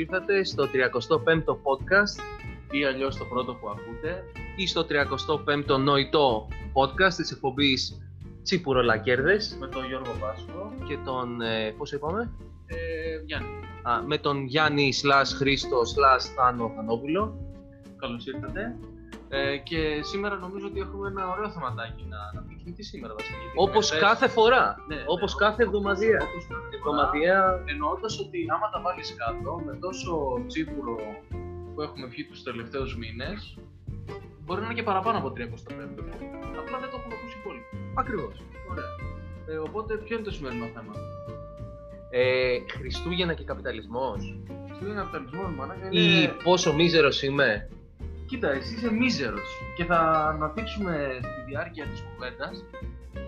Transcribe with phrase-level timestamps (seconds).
[0.00, 2.20] ήρθατε στο 35ο podcast
[2.70, 4.24] ή αλλιώς το πρώτο που ακούτε.
[4.56, 8.02] ή στο 35ο νοητό podcast της εκπομπής
[8.42, 10.72] Τσίπουρολακέρδες με τον Γιώργο Βάσκο.
[10.88, 12.30] και τον, ε, πώς είπαμε,
[12.66, 12.76] Ε,
[13.26, 13.48] Γιάννη,
[13.82, 17.38] Α, με τον Γιάννη slash Χρήστο slash Θάνο Θανόπουλο.
[17.96, 18.76] καλώς ήρθατε.
[19.30, 22.72] Ε, και σήμερα νομίζω ότι έχουμε ένα ωραίο θεματάκι να αναπτύξουμε.
[22.76, 23.36] Τι σήμερα βασικά.
[23.38, 26.22] γιατί Όπως χθες- κάθε φορά, Ναι, ναι, όπως ναι, κάθε εβδομαδιαία.
[26.28, 26.76] όπως κάθε φορά.
[26.76, 30.10] Εβδομαδιαία, Εννοώντας ότι άμα τα βάλεις κάτω με τόσο
[30.46, 30.96] τσίπουρο
[31.74, 33.38] που έχουμε βγει τους τελευταίους μήνες,
[34.44, 36.02] μπορεί να είναι και παραπάνω από 325.
[36.62, 37.62] Απλά δεν το έχουμε ακούσει πολύ.
[37.94, 38.34] ακριβώς.
[38.70, 38.90] Ωραία.
[39.46, 40.92] Ε, οπότε ποιο είναι το σημερινό θέμα;
[42.10, 44.20] Ε, Χριστούγεννα και καπιταλισμός.
[44.72, 45.74] Αυτό είναι καπιταλισμός, μάνα.
[45.90, 47.68] Ή πόσο μίζερος είμαι.
[48.28, 49.98] Κοίτα, εσύ είσαι μίζερος και θα
[50.34, 52.64] αναπτύξουμε στη διάρκεια της κουβέντας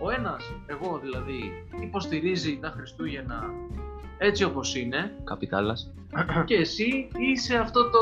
[0.02, 3.44] ο ένας, εγώ δηλαδή, υποστηρίζει τα Χριστούγεννα
[4.18, 5.92] έτσι όπως είναι Καπιτάλας.
[6.44, 7.98] και εσύ είσαι αυτό το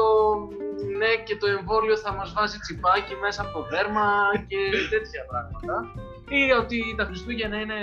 [0.98, 4.06] ναι και το εμβόλιο θα μας βάζει τσιπάκι μέσα από το δέρμα
[4.46, 4.56] και
[4.91, 5.92] τέτοια πράγματα
[6.28, 7.76] ή ότι τα Χριστούγεννα είναι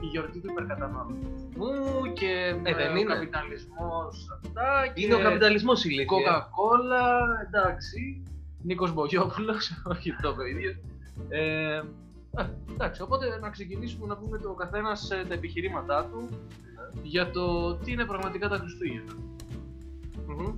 [0.00, 3.14] η γιορτή του υπερκαταναλωτισμού και Ε, δεν ο είναι.
[3.14, 6.06] καπιταλισμός αυτά και Είναι ο καπιταλισμός ηλίθεια.
[6.16, 8.22] Coca-Cola, εντάξει.
[8.62, 10.76] Νίκος Μπογιόπουλος, όχι το είπε ο ίδιος.
[11.28, 11.82] Ε, ε,
[12.72, 16.28] εντάξει, οπότε να ξεκινήσουμε να πούμε το καθένας ε, τα επιχειρήματά του
[17.02, 19.12] για το τι είναι πραγματικά τα Χριστούγεννα.
[20.26, 20.54] Μμμ.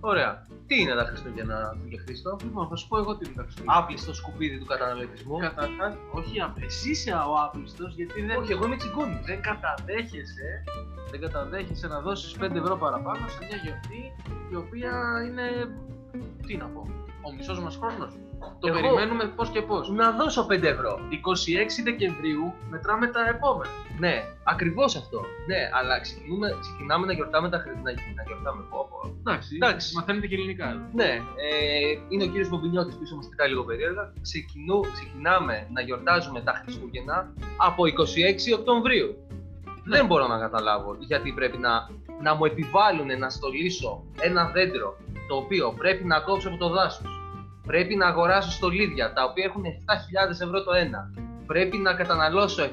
[0.00, 0.46] Ωραία.
[0.66, 3.78] Τι είναι τα Χριστούγεννα, κύριε Χρήστο; Λοιπόν, θα σου πω εγώ τι είναι τα Χριστούγεννα.
[3.78, 5.38] Άπλιστος σκουπίδι του καταναλωτισμού.
[5.38, 6.64] Καταρχάς, όχι άπλη.
[6.64, 9.20] Εσύ είσαι ο άπλιστος γιατί δεν, Όχι, εγώ είμαι τσιγκούνι.
[9.24, 10.64] δεν καταδέχεσαι
[11.10, 14.02] δεν καταδέχεσαι να δώσεις 5 ευρώ παραπάνω σε μια γιορτή
[14.52, 14.92] η οποία
[15.26, 15.46] είναι,
[16.46, 16.80] τι να πω,
[17.22, 18.12] ο μισός μας χρόνος.
[18.60, 19.90] Το Εγώ- περιμένουμε πώς και πώς.
[19.90, 21.00] Να δώσω 5 ευρώ.
[21.10, 23.70] 26 Δεκεμβρίου μετράμε τα επόμενα.
[23.98, 25.20] Ναι, ακριβώς αυτό.
[25.46, 28.02] Ναι, αλλά ξεκινούμε, ξεκινάμε να γιορτάμε τα Χριστούγεννα.
[28.16, 28.96] Να γιορτάμε πόπο.
[29.18, 29.94] Εντάξει, Εντάξει.
[29.96, 30.68] μαθαίνετε και ελληνικά.
[30.70, 30.80] εδώ.
[30.92, 31.10] Ναι,
[31.46, 34.12] ε, είναι ο κύριος Μπομπινιώτης πίσω μας κοιτάει λίγο περίεργα.
[34.22, 39.16] Ξεκινού, ξεκινάμε να γιορτάζουμε τα Χριστούγεννα από 26 Οκτωβρίου.
[39.84, 39.96] Ναι.
[39.96, 41.88] Δεν μπορώ να καταλάβω γιατί πρέπει να,
[42.22, 44.96] να μου επιβάλλουν να στολίσω ένα δέντρο
[45.30, 47.06] το οποίο πρέπει να κόψω από το δάσος.
[47.66, 51.00] Πρέπει να αγοράσω στολίδια τα οποία έχουν 7.000 ευρώ το ένα.
[51.46, 52.68] Πρέπει να καταναλώσω 7.000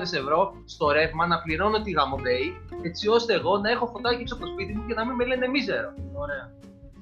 [0.00, 4.44] ευρώ στο ρεύμα, να πληρώνω τη γαμοντέη, έτσι ώστε εγώ να έχω φωτάκι έξω από
[4.44, 5.90] το σπίτι μου και να μην με λένε μίζερο.
[6.12, 6.44] Ωραία.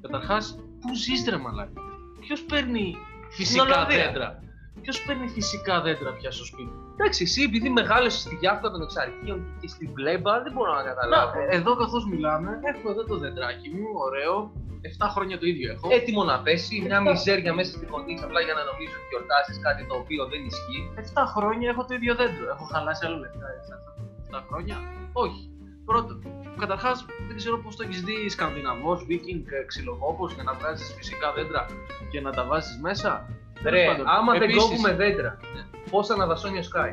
[0.03, 1.81] Καταρχάς, πού ζεις ρε μαλάκα;
[2.21, 2.97] Ποιος παίρνει
[3.31, 4.43] Στην φυσικά Ολλανδία; δέντρα.
[4.81, 6.77] Ποιος παίρνει φυσικά δέντρα πια στο σπίτι.
[6.95, 11.39] Εντάξει, εσύ επειδή μεγάλωσες στη διάφορα των εξαρχείων και στην πλέμπα, δεν μπορώ να καταλάβω.
[11.39, 14.53] Να, ε, εδώ καθώς μιλάμε, έχω εδώ το δεντράκι μου, ωραίο.
[14.81, 15.89] 7 χρόνια το ίδιο έχω.
[15.99, 19.57] Έτοιμο να πέσει, μια μιζέρια μέσα στη φωνή της, απλά για να νομίζω ότι γιορτάζεις
[19.67, 20.83] κάτι το οποίο δεν ισχύει.
[20.95, 22.45] 7 χρόνια έχω το ίδιο δέντρο.
[22.55, 23.91] Έχω χαλάσει άλλο λεφτά σε αυτά
[24.31, 24.77] τα 7 χρόνια.
[25.13, 25.43] Όχι.
[25.89, 26.17] Πρώτον,
[26.63, 31.67] καταρχάς δεν ξέρω πώς το έχεις δει Σκανδιναβό, Βίκινγκ, ξυλοκόπος για να βγάζεις φυσικά δέντρα
[32.11, 33.29] και να τα βάζεις μέσα.
[33.63, 34.07] Ρε, Τέλος πάντων.
[34.09, 35.63] άμα δεν Επίσης, κόβουμε δέντρα, Ναι.
[35.91, 36.91] πώς θα αναδασώνει ο Sky;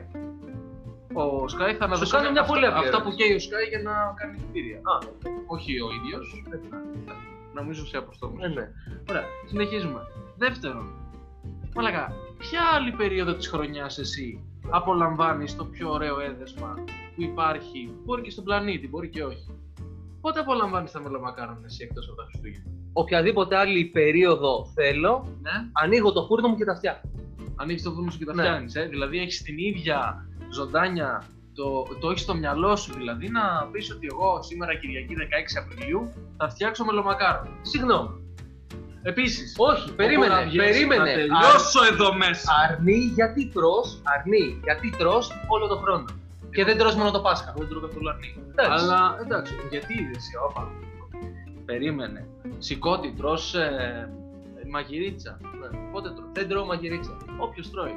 [1.14, 3.28] Ο Sky θα αναδοσώνει κάνει μια αυτά, πολύ απλή αυτά που ερώτηση.
[3.28, 4.78] καίει ο Sky για να κάνει κτίρια.
[4.78, 4.98] Α,
[5.48, 6.44] Όχι ο ίδιος.
[7.54, 8.38] Νομίζω σε αποστόμου.
[8.38, 8.70] ναι, ναι.
[9.10, 10.00] Ωραία, συνεχίζουμε.
[10.38, 10.94] Δεύτερον,
[11.76, 16.74] Μαλακά, ποια άλλη περίοδο της χρονιάς εσύ απολαμβάνεις το πιο ωραίο έδεσμα
[17.16, 19.48] που υπάρχει, μπορεί και στον πλανήτη, μπορεί και όχι;
[20.24, 26.12] Πότε απολαμβάνεις τα μελομακάρονα εσύ εκτός από τα Χριστούγεννα; Οποιαδήποτε άλλη περίοδο θέλω, Ναι, ανοίγω
[26.12, 27.10] το φούρνο μου και τα φτιάχνω.
[27.56, 28.42] ανοίγεις το βουνό σου και τα Ναι.
[28.44, 31.24] φτιάχνεις, ε; Δηλαδή έχεις την ίδια ζωντάνια,
[31.56, 36.14] το, το έχεις στο μυαλό σου δηλαδή, να πεις ότι εγώ σήμερα Κυριακή 16 Απριλίου
[36.38, 37.50] θα φτιάξω μελομακάρονα.
[37.62, 38.10] Συγγνώμη.
[39.06, 41.04] Επίσης, Όχι, περίμενε, όπου να βγες, περίμενε.
[41.04, 42.52] Να τελειώσω εδώ μέσα.
[42.70, 46.06] Αρνεί γιατί τρως, αρνεί γιατί τρως όλο το χρόνο.
[46.54, 47.54] Και δεν τρως μόνο το Πάσχα.
[47.58, 48.36] Δεν τρώω καθόλου αρνί.
[48.52, 48.84] Εντάξει.
[48.84, 50.72] Αλλά εντάξει, γιατί είδες εσύ, όπα.
[51.66, 52.28] Περίμενε.
[52.58, 54.10] Σηκώτη, τρως ε,
[54.72, 55.40] μαγειρίτσα.
[55.42, 55.78] Ναι.
[55.92, 56.28] Πότε τρως.
[56.34, 57.18] Δεν τρώω μαγειρίτσα.
[57.38, 57.96] Όποιος τρώει.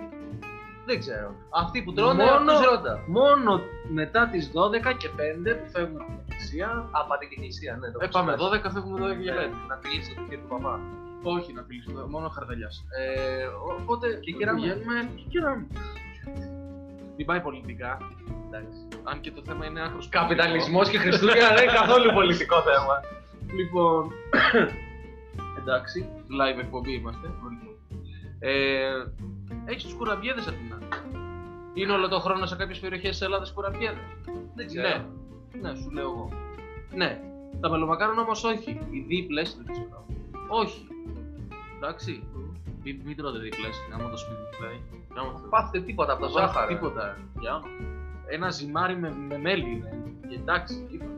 [0.86, 1.34] Δεν ξέρω.
[1.50, 3.02] Αυτοί που τρώνε, Μόνο- αυτούς ρώτα.
[3.06, 6.68] Μόνο μετά τις 12 και 5 που φεύγουν από την εκκλησία.
[6.90, 7.90] Α, πάτε και εκκλησία, ναι.
[7.90, 8.56] το Ε, πάμε ξεχάσα.
[8.58, 9.42] 12, φεύγουμε 12 και 5.
[9.42, 10.80] Ε, Να φιλήσει το κύριο του παπά.
[11.22, 12.84] Όχι να πηλήσουμε, μόνο χαρδαλιάς.
[12.98, 13.46] Ε,
[13.82, 14.60] οπότε Και κεράμε.
[14.60, 15.66] πηγαίνουμε και κεράμε.
[17.16, 17.98] Μην πάει πολιτικά.
[18.58, 18.78] Εντάξει.
[19.04, 22.94] Αν και το θέμα είναι άκρος Καπιταλισμός και Χριστούγεννα δεν είναι καθόλου πολιτικό θέμα.
[23.56, 24.12] Λοιπόν,
[25.60, 26.08] εντάξει,
[26.40, 27.26] live εκπομπή είμαστε.
[28.38, 28.88] Ε,
[29.64, 30.86] έχεις τους κουραμπιέδες απ' την άλλη.
[31.74, 33.98] Είναι όλο το χρόνο σε κάποιες περιοχές της Ελλάδας κουραμπιέδες;
[34.54, 35.04] Δεν Ναι,
[35.60, 36.30] ναι, σου λέω εγώ.
[36.94, 37.20] Ναι,
[37.60, 38.70] τα μελομακάρονα όμως όχι.
[38.90, 40.06] Οι δίπλες, δεν ξέρω.
[40.48, 40.86] Όχι.
[41.76, 42.22] Εντάξει.
[42.84, 44.82] Μην, μην τρώτε δίπλες, άμα το σπίτι του λέει.
[45.14, 46.66] Άμα το- Πάθετε τίποτα από τα όχι, ζάχαρα.
[46.66, 47.18] Τίποτα.
[47.40, 47.68] Για όνομα.
[48.28, 50.02] Ένα ζυμάρι με, με μέλι είναι.
[50.28, 51.14] Και Εντάξει, τίποτα.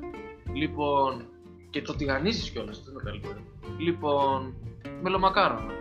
[0.52, 1.24] Λοιπόν,
[1.70, 3.38] Και το τηγανίζεις κιόλας, αυτό είναι το καλύτερο.
[3.78, 4.54] Λοιπόν,
[5.02, 5.62] μελομακάρονα.
[5.64, 5.72] Ναι.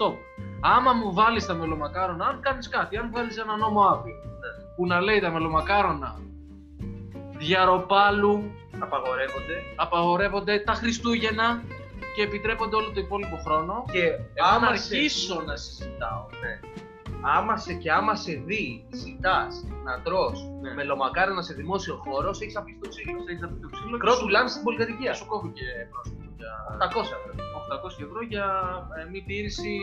[0.00, 0.14] Top.
[0.60, 4.14] Άμα μου βάλεις τα μελομακάρονα, αν κάνεις κάτι, αν βάλεις ένα νόμο αύριο,
[4.76, 6.18] που να λέει τα μελομακάρονα
[7.38, 9.62] διαροπάλου, Απαγορεύονται.
[9.76, 11.62] απαγορεύονται τα Χριστούγεννα
[12.16, 13.84] και επιτρέπονται όλο το υπόλοιπο χρόνο.
[13.92, 16.26] Και Εγώ άμα να σε, αρχίσω να συζητάω.
[17.22, 20.74] Άμα σε, και άμα σε δει, ζητάς να τρως Ναι.
[20.74, 23.18] μελομακάρονα σε δημόσιο χώρο, σε έχεις αφήσει το ξύλο.
[23.28, 25.10] Έχεις να πεις το ξύλο και Κρότου σου- λάμψη στην πολυκατοικία.
[25.10, 27.32] και σου κόβει και πρόστιμο για 800 ευρώ.
[27.58, 28.46] 800 ευρώ για
[29.06, 29.74] ε, μη τήρηση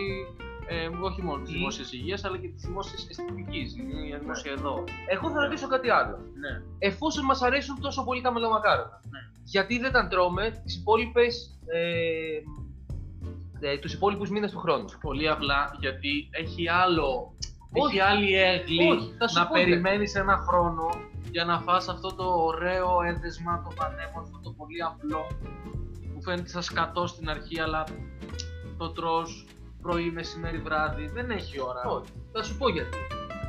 [0.67, 3.77] ε, όχι μόνο της Τι; δημόσιας υγείας αλλά και της δημόσιας αισθητικής.
[3.77, 4.83] Είναι η δημόσια εδώ.
[5.07, 5.45] Εγώ θα Ναι.
[5.45, 6.15] ρωτήσω κάτι άλλο.
[6.43, 6.53] Ναι.
[6.79, 9.19] Εφόσον μας αρέσουν τόσο πολύ τα μελομακάρονα, Ναι.
[9.43, 11.79] γιατί δεν τα τρώμε τις υπόλοιπες, ε,
[13.59, 14.85] ε, τους υπόλοιπους μήνες του χρόνου.
[15.01, 17.33] Πολύ απλά γιατί έχει άλλο.
[17.71, 17.97] Όχι.
[17.97, 20.89] Έχει άλλη έγκλη Όχι, θα σου να πω, περιμένεις ένα χρόνο
[21.31, 25.27] για να φας αυτό το ωραίο έδεσμα, το πανέμορφο, το πολύ απλό
[26.13, 27.83] που φαίνεται σαν σκατό στην αρχή αλλά
[28.77, 29.45] το τρως
[29.81, 31.07] πρωί, μεσημέρι, βράδυ.
[31.13, 31.81] Δεν έχει ώρα.
[31.85, 32.97] Όχι, θα σου πω γιατί.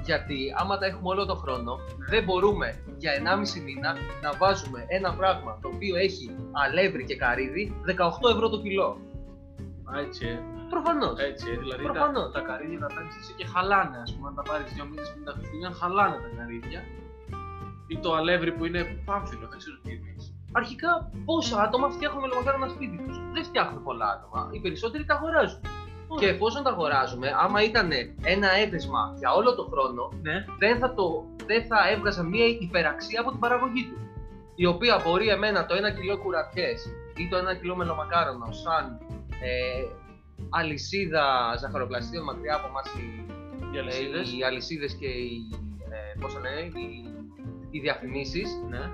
[0.05, 5.15] Γιατί άμα τα έχουμε όλο το χρόνο, δεν μπορούμε για 1,5 μήνα να βάζουμε ένα
[5.15, 8.99] πράγμα το οποίο έχει αλεύρι και καρύδι 18 ευρώ το κιλό.
[9.91, 10.39] Α, Έτσι, ε.
[10.75, 11.15] Προφανώς.
[11.31, 12.33] Έτσι, ε, δηλαδή τα, Προφανώς.
[12.37, 13.97] τα καρύδια τα παίρνεις εσύ και χαλάνε.
[14.05, 16.81] Α πούμε, αν τα πάρεις δύο μήνες πριν τα Χριστούγεννα, χαλάνε τα καρύδια.
[17.93, 20.11] Ή το αλεύρι που είναι πάμφιλο, δεν ξέρω τι είναι.
[20.61, 20.91] Αρχικά,
[21.25, 23.17] πόσα άτομα φτιάχνουν μελομακάρονα σπίτι τους.
[23.35, 24.49] Δεν φτιάχνουν πολλά άτομα.
[24.53, 25.61] Οι περισσότεροι τα αγοράζουν.
[26.21, 27.91] Και εφόσον τα αγοράζουμε, άμα ήταν
[28.23, 33.21] ένα έδεσμα για όλο το χρόνο, Ναι, δεν θα, το, δεν θα έβγαζα μία υπεραξία
[33.21, 33.99] από την παραγωγή του.
[34.55, 36.87] Η οποία μπορεί εμένα το 1 κιλό κουρατιές
[37.17, 38.99] ή το 1 κιλό μελομακάρονο σαν
[39.43, 39.85] ε,
[40.51, 43.27] αλυσίδα ζαχαροπλαστείων μακριά από εμάς οι,
[43.75, 44.33] οι αλυσίδες.
[44.33, 45.41] ε, οι αλυσίδες και οι,
[45.91, 47.05] ε, πώς το λένε, οι,
[47.71, 48.49] οι διαφημίσεις.
[48.71, 48.91] Ναι.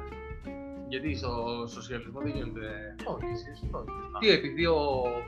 [0.88, 3.18] Γιατί στο σοσιαλισμό δεν γίνονται Όχι.
[3.20, 3.60] διαφημίσεις.
[4.20, 4.78] Τι, επειδή ο,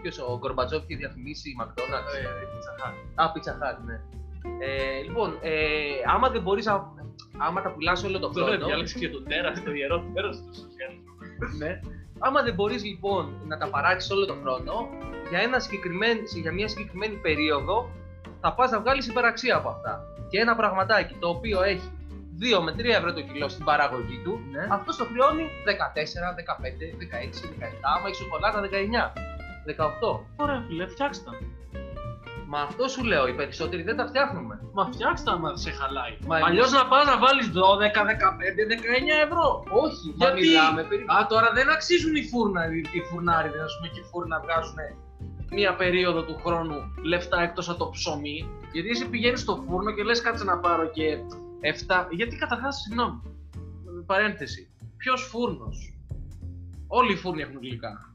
[0.02, 2.14] ποιος, ο Γκορμπατζόφ είχε διαφημίσει η McDonald's.
[2.19, 2.94] Ε, Pizza Hut.
[3.14, 4.00] Α, Pizza Hut, ναι.
[4.58, 5.52] Ε, λοιπόν, ε,
[6.14, 6.93] άμα δεν μπορείς να,
[7.38, 10.55] άμα τα πουλάς όλο το Τώρα χρόνο, διάλεξε και τον τέρα, το ιερό τέρα του
[10.55, 11.12] σοσιαλισμού.
[11.58, 11.81] ναι,
[12.19, 14.88] άμα δεν μπορείς λοιπόν να τα παράξεις όλο το χρόνο,
[15.28, 17.90] για, ένα συγκεκριμένο, για μια συγκεκριμένη περίοδο
[18.40, 20.05] θα πας να βγάλεις υπεραξία από αυτά.
[20.31, 21.90] Και ένα πραγματάκι το οποίο έχει
[22.40, 24.66] 2 με 3 ευρώ το κιλό στην παραγωγή του, Ναι.
[24.70, 29.12] αυτός το χρεώνει 14, 15, 16, 17, άμα έχεις σοκολάτα 19,
[29.67, 30.20] 18.
[30.37, 31.32] Ωραία, φίλε, φτιάξτε τα.
[32.55, 34.55] Μα αυτό σου λέω, οι περισσότεροι δεν τα φτιάχνουμε.
[34.73, 36.15] Μα φτιάξτε τα άμα σε χαλάει.
[36.27, 39.47] Μα Αλλιώς εμείς- να πας να βάλεις 12, 15, 19 ευρώ.
[39.85, 41.12] Όχι, μα Γιατί; μιλάμε περίπου.
[41.15, 44.79] Α, τώρα δεν αξίζουν οι φούρναροι, οι φουρνάριδες, ας πούμε, και οι φούρνοι να βγάζουν
[45.51, 48.39] μία περίοδο του χρόνου λεφτά εκτός από το ψωμί.
[48.73, 51.06] Γιατί εσύ πηγαίνεις στο φούρνο και λες κάτσε να πάρω και
[51.61, 52.09] 7.
[52.11, 53.21] Γιατί καταρχάς, συγγνώμη,
[54.06, 54.62] παρένθεση,
[54.97, 55.79] ποιος φούρνος;
[56.87, 58.13] Όλοι οι φούρνοι έχουν γλυκά.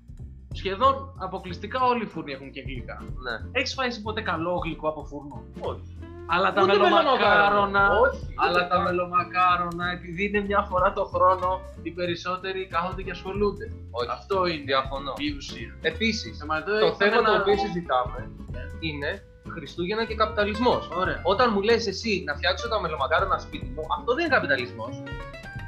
[0.53, 2.97] Σχεδόν αποκλειστικά όλοι οι φούρνοι έχουν και γλυκά.
[3.01, 3.35] Ναι.
[3.51, 5.97] Έχεις φάει εσύ ποτέ καλό γλυκό από φούρνο; Όχι.
[6.31, 8.33] Αλλά τα Ούτε μελομακάρονα, Όχι.
[8.35, 8.83] αλλά ούτε τα καν.
[8.83, 13.65] μελομακάρονα, επειδή είναι μια φορά το χρόνο, οι περισσότεροι κάθονται και ασχολούνται.
[13.91, 14.09] Όχι.
[14.11, 15.13] Αυτό είναι Διαφωνώ.
[15.17, 15.77] η ουσία.
[15.81, 18.29] Επίσης, Ε, μα εδώ το είχαμε θέμα το ένα- οποίο συζητάμε
[18.79, 20.89] είναι Χριστούγεννα και καπιταλισμός.
[20.89, 21.19] Ωραία.
[21.23, 25.03] Όταν μου λες εσύ να φτιάξω τα μελομακάρονα σπίτι μου, αυτό δεν είναι καπιταλισμός.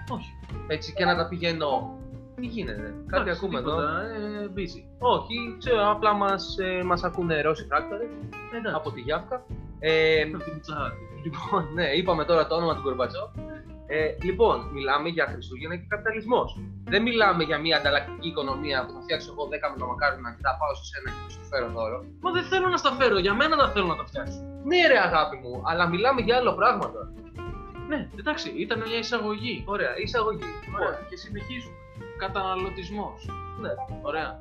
[0.10, 0.32] Όχι.
[0.67, 2.00] Έτσι και να τα πηγαίνω.
[2.41, 3.71] Τι γίνεται, κάτι Εντάξει, ακούμε εδώ.
[3.75, 4.79] τίποτα, Ε, busy.
[5.15, 6.55] Όχι, ξέρω, απλά μας
[6.86, 8.05] μας ακούνε Ρώσοι τράκτορε
[8.57, 8.75] Εντάξει.
[8.75, 9.38] από τη Γιάφκα.
[9.79, 10.91] Ε, Από την Πιτσα
[11.25, 13.29] Λοιπόν, ναι, είπαμε τώρα το όνομα του Γκορμπατσόφ.
[13.88, 16.50] Ε, λοιπόν, μιλάμε για Χριστούγεννα και καπιταλισμός.
[16.93, 20.74] Δεν μιλάμε για μια ανταλλακτική οικονομία που θα φτιάξω εγώ 10 μελομακάρονα και θα πάω
[20.89, 21.98] σε ένα και θα σου φέρω δώρο.
[22.24, 24.39] Μα δεν θέλω να στα φέρω, για μένα τα θέλω να τα φτιάξω.
[24.69, 27.10] Ναι, ρε αγάπη μου, αλλά μιλάμε για άλλο πράγμα τώρα.
[27.91, 29.63] Ναι, εντάξει, ήταν μια εισαγωγή.
[29.65, 30.43] Ωραία, εισαγωγή.
[30.75, 31.75] Ωραία, και συνεχίζουμε.
[32.17, 33.25] Καταναλωτισμός.
[33.62, 33.69] Ναι.
[34.01, 34.39] Ωραία.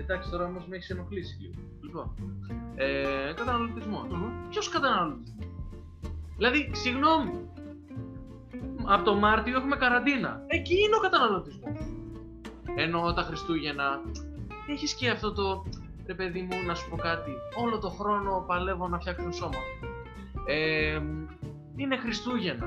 [0.00, 1.54] Εντάξει, τώρα όμως με έχεις ενοχλήσει λίγο.
[1.80, 2.14] Λοιπόν.
[2.76, 4.06] Ε, καταναλωτισμό.
[4.50, 5.48] Ποιος καταναλωτισμός;
[6.36, 7.48] Δηλαδή, συγγνώμη.
[8.84, 10.42] Από το Μάρτιο έχουμε καραντίνα.
[10.46, 11.78] Εκεί είναι ο καταναλωτισμός.
[12.76, 14.00] Ενώ τα Χριστούγεννα
[14.68, 15.64] έχεις και αυτό το.
[16.06, 17.30] Ρε παιδί μου, να σου πω κάτι.
[17.62, 19.58] Όλο το χρόνο παλεύω να φτιάξουν σώμα.
[20.46, 21.00] Ε,
[21.82, 22.66] είναι Χριστούγεννα.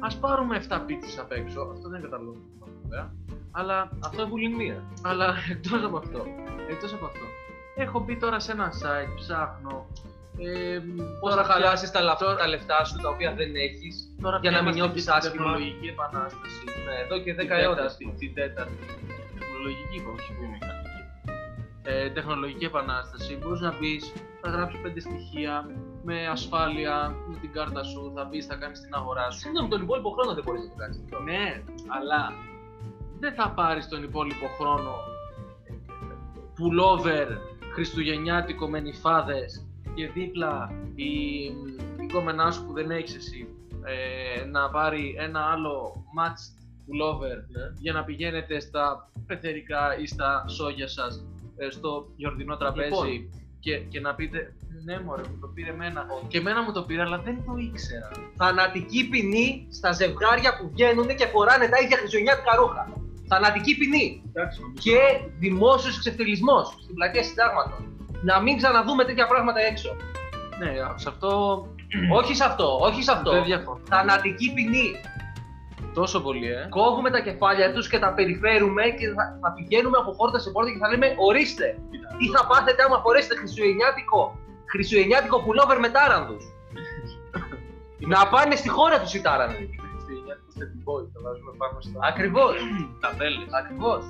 [0.00, 1.60] Α πάρουμε 7 πίτσες απ' έξω.
[1.72, 3.12] Αυτό δεν είναι καταναλωτισμό, βέβαια.
[3.50, 4.82] Αλλά Αυτό είναι βουλημία.
[5.02, 6.26] αλλά εκτός από αυτό.
[6.70, 7.24] Εκτός από αυτό.
[7.76, 9.86] Έχω μπει τώρα σε ένα site, ψάχνω.
[10.38, 10.78] Ε,
[11.20, 13.94] Πώς θα χαλάσεις τα, λαφ- τώρα- τα λεφτά σου τα οποία δεν έχεις.
[14.22, 15.34] τώρα για να μην είμαστε νιώθεις στην άσχημα.
[15.36, 16.62] Τεχνολογική επανάσταση.
[16.86, 17.96] Ναι, εδώ και 10 Την αιώνες.
[17.96, 18.84] τέταρτη- Την τέταρτη.
[19.38, 21.00] Τεχνολογική είπα, όχι βιομηχανική.
[21.82, 23.30] Ε, τεχνολογική επανάσταση.
[23.40, 25.54] Μπορείς να μπεις, θα γράψει πέντε στοιχεία
[26.04, 29.38] με ασφάλεια, με την κάρτα σου, θα μπεις, θα κάνεις την αγορά σου.
[29.38, 31.00] Συγγνώμη, τον υπόλοιπο χρόνο δεν μπορείς να το κάνεις.
[31.24, 32.32] Ναι, αλλά
[33.20, 34.94] δεν θα πάρεις τον υπόλοιπο χρόνο
[36.54, 37.28] πουλόβερ
[37.72, 41.12] χριστουγεννιάτικο με νυφάδες και δίπλα η,
[42.02, 43.48] η κόμενά σου που δεν έχεις εσύ
[43.84, 46.42] ε, να πάρει ένα άλλο match
[46.86, 47.62] pullover Ναι.
[47.80, 51.24] για να πηγαίνετε στα πεθερικά ή στα σόγια σας
[51.56, 53.41] ε, στο γιορτινό τραπέζι Λοιπόν.
[53.64, 54.38] Και, και να πείτε
[54.84, 58.10] ναι μωρέ μου το πήρε εμένα και εμένα μου το πήρε αλλά δεν το ήξερα
[58.36, 62.82] Θανατική ποινή στα ζευγάρια που βγαίνουν και φοράνε τα ίδια χριστουγεννιάτικα ρούχα.
[63.28, 64.22] Θανατική ποινή.
[64.84, 64.98] Και
[65.38, 67.84] δημόσιος ξεφτυλισμό στην πλατεία συντάγματος.
[68.22, 69.96] Να μην ξαναδούμε τέτοια πράγματα έξω.
[70.58, 71.32] ναι σε αυτό
[72.12, 73.30] όχι σε αυτό, όχι σε αυτό.
[73.30, 74.86] δεν διαφωνώ Θανατική ποινή.
[75.94, 80.10] Τόσο πολύ ε Κόβουμε τα κεφάλια τους και τα περιφέρουμε και θα, θα πηγαίνουμε από
[80.16, 81.78] πόρτα σε πόρτα και θα λέμε Ορίστε,
[82.18, 84.38] τι θα πάθετε άμα φορέσετε χριστουγεννιάτικο,
[84.70, 86.44] χριστουγεννιάτικο πουλόβερ με τάρανδους.
[88.12, 89.64] να πάνε στη χώρα τους οι τάρανδοι.
[89.92, 92.54] Χριστουγεννιάτικο step boy το βάζουμε πάνω στα Ακριβώς.
[93.00, 94.02] ταμπέλες Ακριβώς.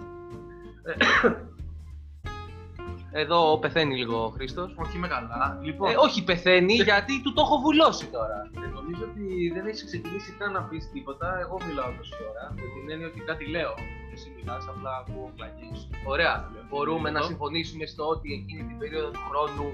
[3.13, 4.75] Εδώ πεθαίνει λίγο ο Χρήστος.
[4.77, 8.39] όχι με καλά λοιπόν Ε, όχι πεθαίνει γιατί του το έχω βουλώσει τώρα.
[8.65, 11.39] Ε, Νομίζω ότι δεν έχει ξεκινήσει καν να πεις τίποτα.
[11.41, 12.45] Εγώ μιλάω τόση ώρα.
[12.55, 13.75] Με την έννοια ότι κάτι λέω.
[14.15, 15.71] Εσύ μιλάς, απλά ακούω κλαγιέ.
[16.07, 16.51] Ωραία.
[16.69, 17.27] Μπορούμε να Εδώ.
[17.27, 19.67] συμφωνήσουμε στο ότι εκείνη την περίοδο του χρόνου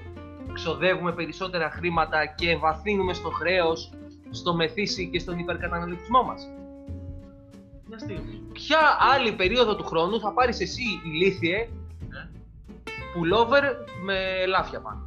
[0.53, 3.93] ξοδεύουμε περισσότερα χρήματα και βαθύνουμε στο χρέος,
[4.31, 6.41] στο μεθύσι και στον υπερκαταναλωτισμό μας.
[7.89, 8.43] Μια στιγμή.
[8.53, 8.79] Ποια
[9.15, 11.67] άλλη περίοδο του χρόνου θα πάρεις εσύ ηλίθιε Ναι.
[13.13, 13.65] Πουλόβερ
[14.05, 15.03] με ελάφια πάνω.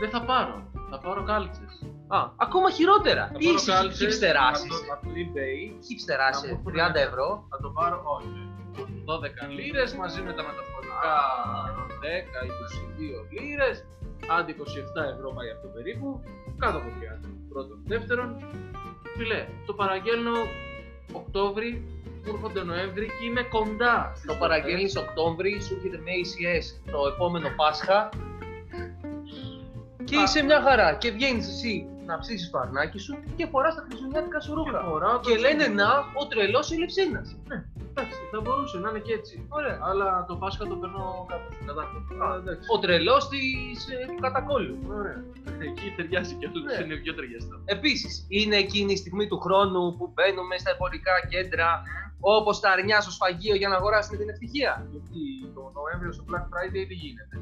[0.00, 0.70] Δεν θα πάρω.
[0.90, 1.72] Θα πάρω κάλτσες.
[2.08, 3.30] Α, ακόμα χειρότερα.
[3.38, 4.68] Τι είσαι, χυψτεράσει.
[4.92, 7.00] Από το eBay Χυψτεράσει, Να μου 30 πούνε.
[7.08, 7.46] ευρώ.
[7.50, 8.40] θα το πάρω όχι.
[9.04, 11.12] 12 λίρες μαζί με τα μεταφορικά
[12.02, 13.84] 10, 22 λίρες.
[14.38, 14.62] Άντε 27
[15.14, 16.20] ευρώ πάει αυτό περίπου.
[16.58, 16.88] Κάτω από
[17.24, 17.28] 30.
[17.52, 17.78] Πρώτον.
[17.86, 18.28] Δεύτερον,
[19.16, 20.32] φιλέ, το παραγγέλνω
[21.12, 21.70] Οκτώβρη,
[22.30, 23.96] μου έρχονται Νοέμβρη και είμαι κοντά.
[24.14, 24.38] στις Το γιορτές.
[24.48, 28.08] παραγγέλνεις Οκτώβρη, σου έρχεται με ACS το επόμενο Πάσχα
[30.04, 30.22] και Α.
[30.22, 30.94] είσαι μια χαρά.
[30.94, 34.80] Και βγαίνεις εσύ να ψήσεις το αρνάκι σου και φοράς τα χριστουγεννιάτικα σου Και ρούχα.
[34.88, 35.82] φοράω το Και λένε τσίπουρο.
[35.84, 35.88] να
[36.20, 37.20] ο τρελός Ελευσίνα.
[37.94, 39.46] Εντάξει, θα μπορούσε να είναι και έτσι.
[39.48, 39.78] Ωραία.
[39.88, 42.24] Αλλά το Πάσχα το περνώ κάπως κατάκοπο.
[42.24, 42.66] Αλλά εντάξει.
[42.74, 44.76] Ο τρελός της του κατακόλλου.
[45.00, 45.18] Ωραία.
[45.68, 46.52] Εκεί ταιριάζει και Ναι.
[46.72, 46.84] αυτό.
[46.84, 47.54] Είναι πιο ταιριαστό.
[47.64, 51.68] Επίσης, είναι εκείνη η στιγμή του χρόνου που μπαίνουμε στα εμπορικά κέντρα
[52.24, 54.86] όπως τα αρνιά στο σφαγείο για να αγοράσουμε την ευτυχία.
[54.90, 55.20] Γιατί
[55.54, 57.34] το Νοέμβριο στο Black Friday τι γίνεται.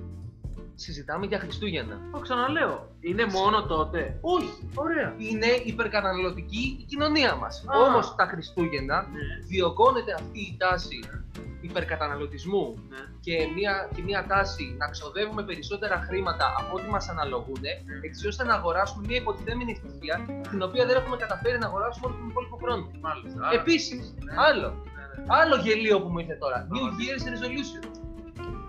[0.85, 1.97] Συζητάμε για Χριστούγεννα.
[2.13, 2.89] Το ξαναλέω.
[3.01, 4.19] Είναι μόνο τότε.
[4.21, 4.71] Όχι.
[4.75, 5.15] Ωραία.
[5.19, 7.65] Είναι υπερκαταναλωτική η κοινωνία μας.
[7.67, 7.79] Α.
[7.87, 9.47] Όμως τα Χριστούγεννα Ναι.
[9.51, 10.99] διωγγώνεται αυτή η τάση
[11.61, 12.97] υπερκαταναλωτισμού Ναι.
[13.21, 17.63] και μια, και μια τάση να ξοδεύουμε περισσότερα χρήματα από ό,τι μας αναλογούν,
[18.09, 20.17] έτσι ώστε να αγοράσουμε μια υποτιθέμενη ευτυχία,
[20.51, 22.91] την οποία δεν έχουμε καταφέρει να αγοράσουμε όλο τον υπόλοιπο χρόνο.
[23.01, 23.41] Μάλιστα.
[23.61, 24.33] Επίσης, Ναι.
[24.49, 25.25] άλλο, Ναι, ναι.
[25.41, 26.97] άλλο γελίο που μου ήρθε τώρα, New Ωραία.
[27.01, 27.83] Year's Resolution.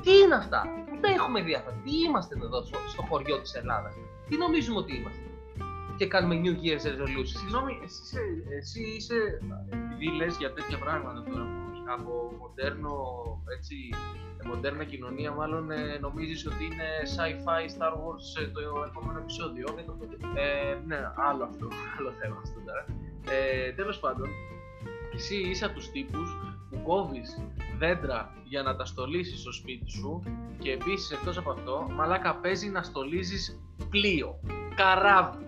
[0.03, 3.53] Τι είναι αυτά, πού τα έχουμε δει αυτά, τι είμαστε εδώ στο, στο χωριό της
[3.53, 3.93] Ελλάδας,
[4.29, 5.25] τι νομίζουμε ότι είμαστε;
[5.97, 7.37] Και κάνουμε New Year's Resolution.
[7.41, 8.21] Συγγνώμη, εσύ είσαι,
[8.57, 9.17] εσύ είσαι
[9.93, 11.61] επειδή λες για τέτοια πράγματα τώρα που
[11.93, 12.93] από μοντέρνο,
[13.57, 13.75] έτσι,
[14.43, 19.65] ε, μοντέρνα κοινωνία μάλλον ε, νομίζεις ότι είναι sci-fi Star Wars ε, το επόμενο επεισόδιο;
[20.35, 21.67] Ε, ναι, άλλο αυτό,
[21.97, 22.85] άλλο θέμα αυτό τώρα.
[23.35, 24.27] Ε, τέλος πάντων,
[25.13, 26.50] εσύ είσαι από τους τύπους που
[26.83, 27.41] κόβεις
[27.77, 30.23] δέντρα για να τα στολίσεις στο σπίτι σου
[30.59, 33.59] και επίσης εκτός από αυτό, μαλάκα παίζει να στολίζεις
[33.89, 34.39] πλοίο,
[34.75, 35.45] καράβι.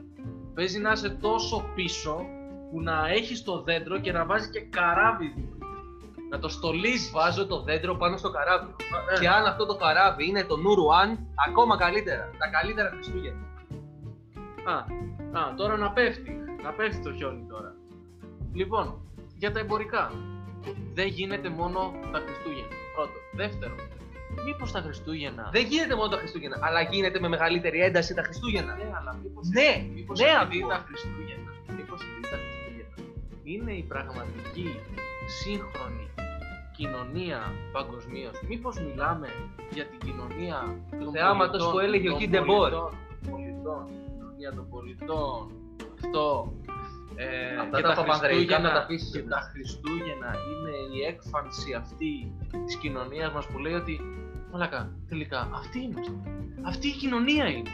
[0.54, 2.26] Παίζει να είσαι τόσο πίσω
[2.72, 5.68] που να έχεις το δέντρο και να βάζεις και καράβι δίπλα.
[6.30, 7.12] Να το στολίζεις.
[7.12, 8.76] Βάζω το δέντρο πάνω στο καράβι.
[9.16, 12.30] Ε, Και αν αυτό το καράβι είναι το Νουρουάν, ακόμα καλύτερα.
[12.38, 13.48] Τα καλύτερα Χριστούγεννα.
[14.66, 14.76] Α,
[15.40, 16.32] α, τώρα να πέφτει.
[16.64, 17.76] Να πέφτει το χιόνι τώρα.
[18.54, 19.02] Λοιπόν,
[19.38, 20.12] για τα εμπορικά.
[20.94, 21.80] Δεν γίνεται μόνο
[22.12, 22.76] τα Χριστούγεννα.
[22.96, 23.18] Πρώτο.
[23.34, 23.76] Δεύτερο.
[24.46, 25.50] Μήπως τα Χριστούγεννα.
[25.52, 28.76] Δεν γίνεται μόνο τα Χριστούγεννα, αλλά γίνεται με μεγαλύτερη ένταση τα Χριστούγεννα.
[28.76, 30.70] Ναι, αλλά μήπως, Ναι, μήπως ναι, επειδή ακούω.
[30.70, 31.52] τα Χριστούγεννα.
[31.78, 32.96] Μήπως επειδή τα Χριστούγεννα
[33.44, 34.80] είναι η πραγματική
[35.42, 36.08] σύγχρονη
[36.78, 37.40] κοινωνία
[37.72, 38.36] παγκοσμίως.
[38.50, 39.28] Μήπως μιλάμε
[39.74, 42.70] για την κοινωνία του θεάματος που έλεγε ο Κιν Ντεμπόρ.
[43.32, 45.52] πολιτών, την κοινωνία των πολιτών,
[46.04, 46.54] αυτό.
[47.16, 49.30] Ε, Αυτά και τα παπανδρεϊκά Χριστούγεννα- να τα πείσεις Και εμείς.
[49.34, 52.12] τα Χριστούγεννα είναι η έκφανση αυτή
[52.66, 54.00] της κοινωνίας μας που λέει ότι
[54.52, 56.12] Μαλάκα, τελικά αυτοί είμαστε.
[56.62, 57.70] Αυτή η κοινωνία είναι.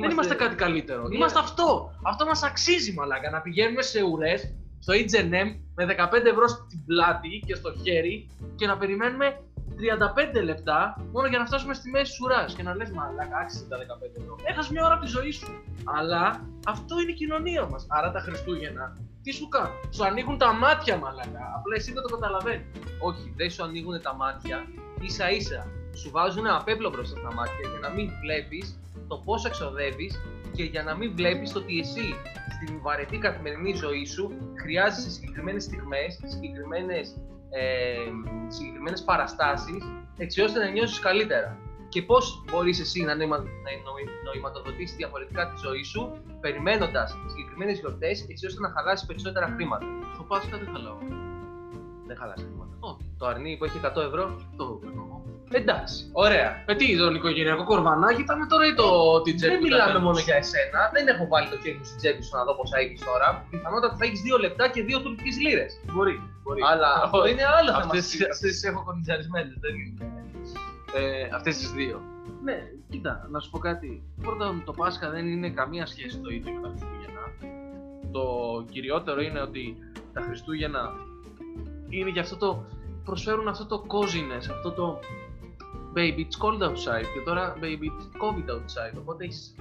[0.00, 1.08] Δεν είμαστε κάτι καλύτερο.
[1.08, 1.16] Ναι.
[1.16, 1.90] Είμαστε αυτό.
[2.04, 3.30] Αυτό μας αξίζει, μαλάκα.
[3.30, 8.66] Να πηγαίνουμε σε ουρές στο H&M με 15 ευρώ στην πλάτη και στο χέρι και
[8.66, 9.40] να περιμένουμε
[9.78, 10.80] 35 λεπτά
[11.12, 14.20] μόνο για να φτάσουμε στη μέση της ουράς και να λες μαλάκα, άξιζε τα 15
[14.20, 14.36] ευρώ.
[14.42, 15.62] Έχασε μια ώρα από τη ζωή σου.
[15.98, 17.86] Αλλά αυτό είναι η κοινωνία μας.
[17.88, 21.44] Άρα τα Χριστούγεννα τι σου κάνουν; Σου ανοίγουν τα μάτια, μαλάκα.
[21.56, 22.66] Απλά εσύ δεν το καταλαβαίνεις.
[23.00, 24.66] Όχι, δεν σου ανοίγουν τα μάτια.
[25.06, 29.44] σα ίσα σου βάζουν ένα πέπλο μπροστά στα μάτια για να μην βλέπεις το πώς
[29.44, 30.20] εξοδεύεις
[30.52, 32.14] και για να μην βλέπεις ότι εσύ
[32.54, 34.32] στην βαρετή καθημερινή ζωή σου
[34.62, 37.16] χρειάζεσαι συγκεκριμένες στιγμές, συγκεκριμένες
[37.50, 38.10] ε,
[38.48, 39.84] συγκεκριμένες παραστάσεις
[40.16, 41.58] έτσι ώστε να νιώσεις καλύτερα.
[41.88, 43.44] Και πώς μπορείς εσύ να, νοημα, να
[44.24, 49.86] νοηματοδοτήσεις διαφορετικά τη ζωή σου περιμένοντας συγκεκριμένες γιορτές έτσι ώστε να χαλάσεις περισσότερα χρήματα.
[50.14, 50.98] Στο Πάσχα δεν χαλάω.
[52.06, 52.76] Δεν χαλάσει χρήματα.
[52.80, 53.14] Όχι.
[53.18, 54.40] Το αρνί που έχει 100 ευρώ.
[54.56, 55.22] Το παίρνω.
[55.50, 56.10] Εντάξει.
[56.12, 56.48] Ωραία.
[56.66, 58.88] Ε, τι, τον οικογενειακό κορβανάκι ήταν τώρα ή το
[59.22, 59.52] την τσέπη.
[59.52, 60.24] Δεν που μιλάμε τα μόνο παίρνεις.
[60.28, 60.80] για εσένα.
[60.94, 63.28] Δεν έχω βάλει το χέρι μου στην τσέπη σου να δω πόσα έχεις τώρα.
[63.50, 65.72] Πιθανότατα θα έχεις δύο λεπτά και δύο τουρκικές λίρες.
[65.94, 66.16] Μπορεί.
[66.42, 66.60] μπορεί.
[66.70, 67.88] Αλλά αυτό είναι άλλο θέμα.
[67.88, 68.32] Αυτές, συζήτησης.
[68.34, 70.02] αυτές τις έχω κοντιζαρισμένες, δεν είναι.
[70.98, 71.96] Ε, αυτές τις δύο.
[72.46, 72.58] Ναι,
[72.90, 73.90] κοίτα, να σου πω κάτι.
[74.22, 77.24] Πρώτα, το Πάσχα δεν είναι καμία σχέση το ίδιο με τα Χριστούγεννα.
[78.12, 78.24] Το
[78.70, 79.76] κυριότερο είναι ότι
[80.12, 80.92] τα Χριστούγεννα
[81.88, 82.64] είναι για αυτό το...
[83.04, 84.98] προσφέρουν αυτό το coziness, αυτό το
[85.98, 89.54] baby it's cold outside και τώρα baby it's covid outside, οπότε έχεις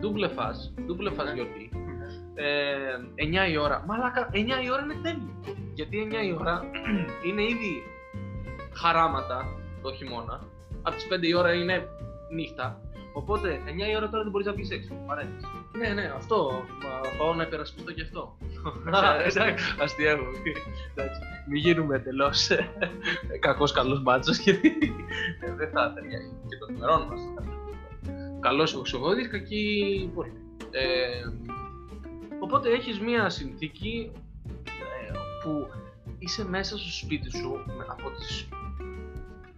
[0.00, 1.70] double φας, double φας γιορτή.
[2.34, 3.84] Ε, 9 η ώρα.
[3.86, 5.34] Μαλάκα, 9 η ώρα είναι τέλειο.
[5.74, 6.62] Γιατί 9 η ώρα
[7.26, 7.82] είναι ήδη
[8.72, 9.46] χαράματα
[9.82, 10.40] το χειμώνα.
[10.82, 11.88] Από τις 5 η ώρα είναι
[12.30, 12.80] νύχτα.
[13.12, 14.94] Οπότε, 9 η ώρα τώρα δεν μπορείς να βγει έξω.
[15.06, 15.46] Παρένθεση.
[15.78, 16.64] Ναι, ναι, αυτό.
[16.82, 18.36] Μα, πάω να υπερασπιστώ και αυτό.
[18.96, 20.24] Α, εντάξει, αστείευω.
[20.94, 22.48] Εντάξει, μην γίνουμε εντελώς
[23.40, 24.68] κακός καλός μπάτσο γιατί
[25.40, 27.20] ε, δεν θα ταιριάζει και των ημερών μας.
[28.40, 30.32] Καλός εξογόδη, κακή πόλη.
[30.70, 31.24] Ε,
[32.40, 34.10] οπότε έχεις μία συνθήκη
[34.66, 35.66] ε, που
[36.18, 38.48] είσαι μέσα στο σπίτι σου με- από τις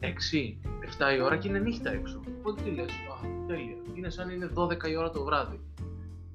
[0.01, 2.21] 6-7 η ώρα και είναι νύχτα έξω.
[2.39, 3.77] Οπότε τι λες, α, τέλεια.
[3.95, 5.61] Είναι σαν να είναι 12 η ώρα το βράδυ.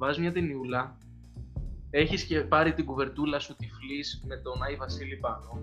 [0.04, 0.96] Βάζεις μια ταινιούλα,
[1.92, 5.60] έχεις και πάρει την κουβερτούλα σου τυφλής με τον Άι Βασίλη πάνω,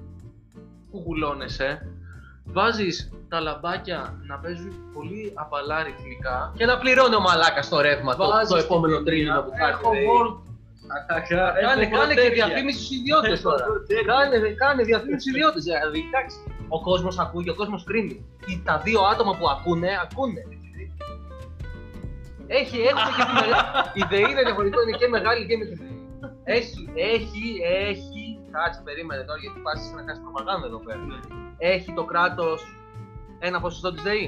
[0.90, 1.88] κουκουλώνεσαι,
[2.44, 8.16] βάζεις τα λαμπάκια να παίζουν πολύ απαλά ρυθμικά Και να πληρώνει ο μαλάκας το ρεύμα
[8.16, 9.80] το, Βάζεις το την επόμενο ταινία, τρίμηνο που θα έρθει.
[9.80, 10.00] Έχω ρε.
[10.06, 10.38] Volt.
[11.28, 12.46] Κάνε, Έχω κάνε και τέτοια.
[12.46, 13.64] διαφήμιση στους ιδιώτες Έχω τώρα.
[13.86, 14.02] τέτοια.
[14.12, 15.62] κάνε, κάνε διαφήμιση στους ιδιώτες.
[15.64, 16.36] Δηλαδή, εντάξει.
[16.68, 18.16] Ο κόσμος ακούει, ο κόσμος κρίνει.
[18.46, 20.42] Οι- Τα δύο άτομα που ακούνε, ακούνε.
[22.58, 23.64] Έχει, έχουμε και τη μεγάλη.
[24.00, 25.78] Η ΔΕΗ είναι διαφορετικό, είναι και μεγάλη και μικρή.
[26.44, 26.82] Έχει,
[27.14, 27.44] έχει,
[27.88, 28.24] έχει.
[28.54, 31.02] Κάτσε, περίμενε τώρα γιατί πας να κάνεις προπαγάνδα εδώ πέρα.
[31.58, 32.60] Έχει το κράτος
[33.38, 34.26] ένα ποσοστό της ΔΕΗ.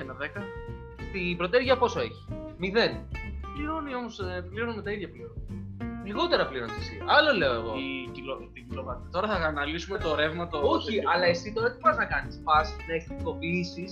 [0.00, 0.40] Ένα δέκα.
[1.08, 2.22] Στην πρωτεύεια πόσο έχει;
[2.58, 2.92] Μηδέν.
[3.54, 4.20] Πληρώνει όμως,
[4.50, 5.32] πληρώνουμε τα ίδια πλέον.
[6.04, 6.96] Λιγότερα πληρώνεις εσύ.
[7.16, 7.72] Άλλο λέω εγώ.
[7.74, 9.08] Η κιλο, την κιλοβάτη.
[9.10, 10.58] Τώρα θα αναλύσουμε το ρεύμα το.
[10.58, 13.84] Όχι, αλλά εσύ τώρα τι πας να κάνεις; Πας να αισθητοποιήσει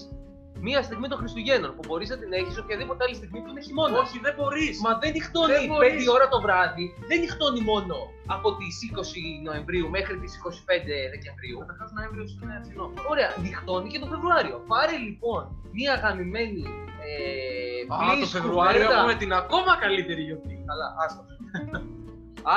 [0.67, 3.99] μία στιγμή των Χριστουγέννων που μπορείς να την έχεις οποιαδήποτε άλλη στιγμή που είναι χειμώνα.
[4.03, 4.75] Όχι, δεν μπορείς.
[4.87, 6.05] Μα δεν νυχτώνει Δεν μπορείς.
[6.11, 7.97] 5 ώρα το βράδυ, δεν νυχτώνει μόνο
[8.37, 11.57] από τις 20 Νοεμβρίου μέχρι τις 25 Δεκεμβρίου.
[11.63, 12.87] Καταρχά Νοέμβριο είναι φθηνό.
[13.13, 14.57] Ωραία, νυχτώνει και το Φεβρουάριο.
[14.73, 15.43] Πάρε λοιπόν
[15.77, 16.65] μία γαμημένη.
[17.11, 18.99] Ε, Α, πλήρη το Φεβρουάριο κουβέρτα.
[18.99, 20.55] έχουμε την ακόμα καλύτερη γιορτή.
[20.71, 21.23] Καλά, άστο.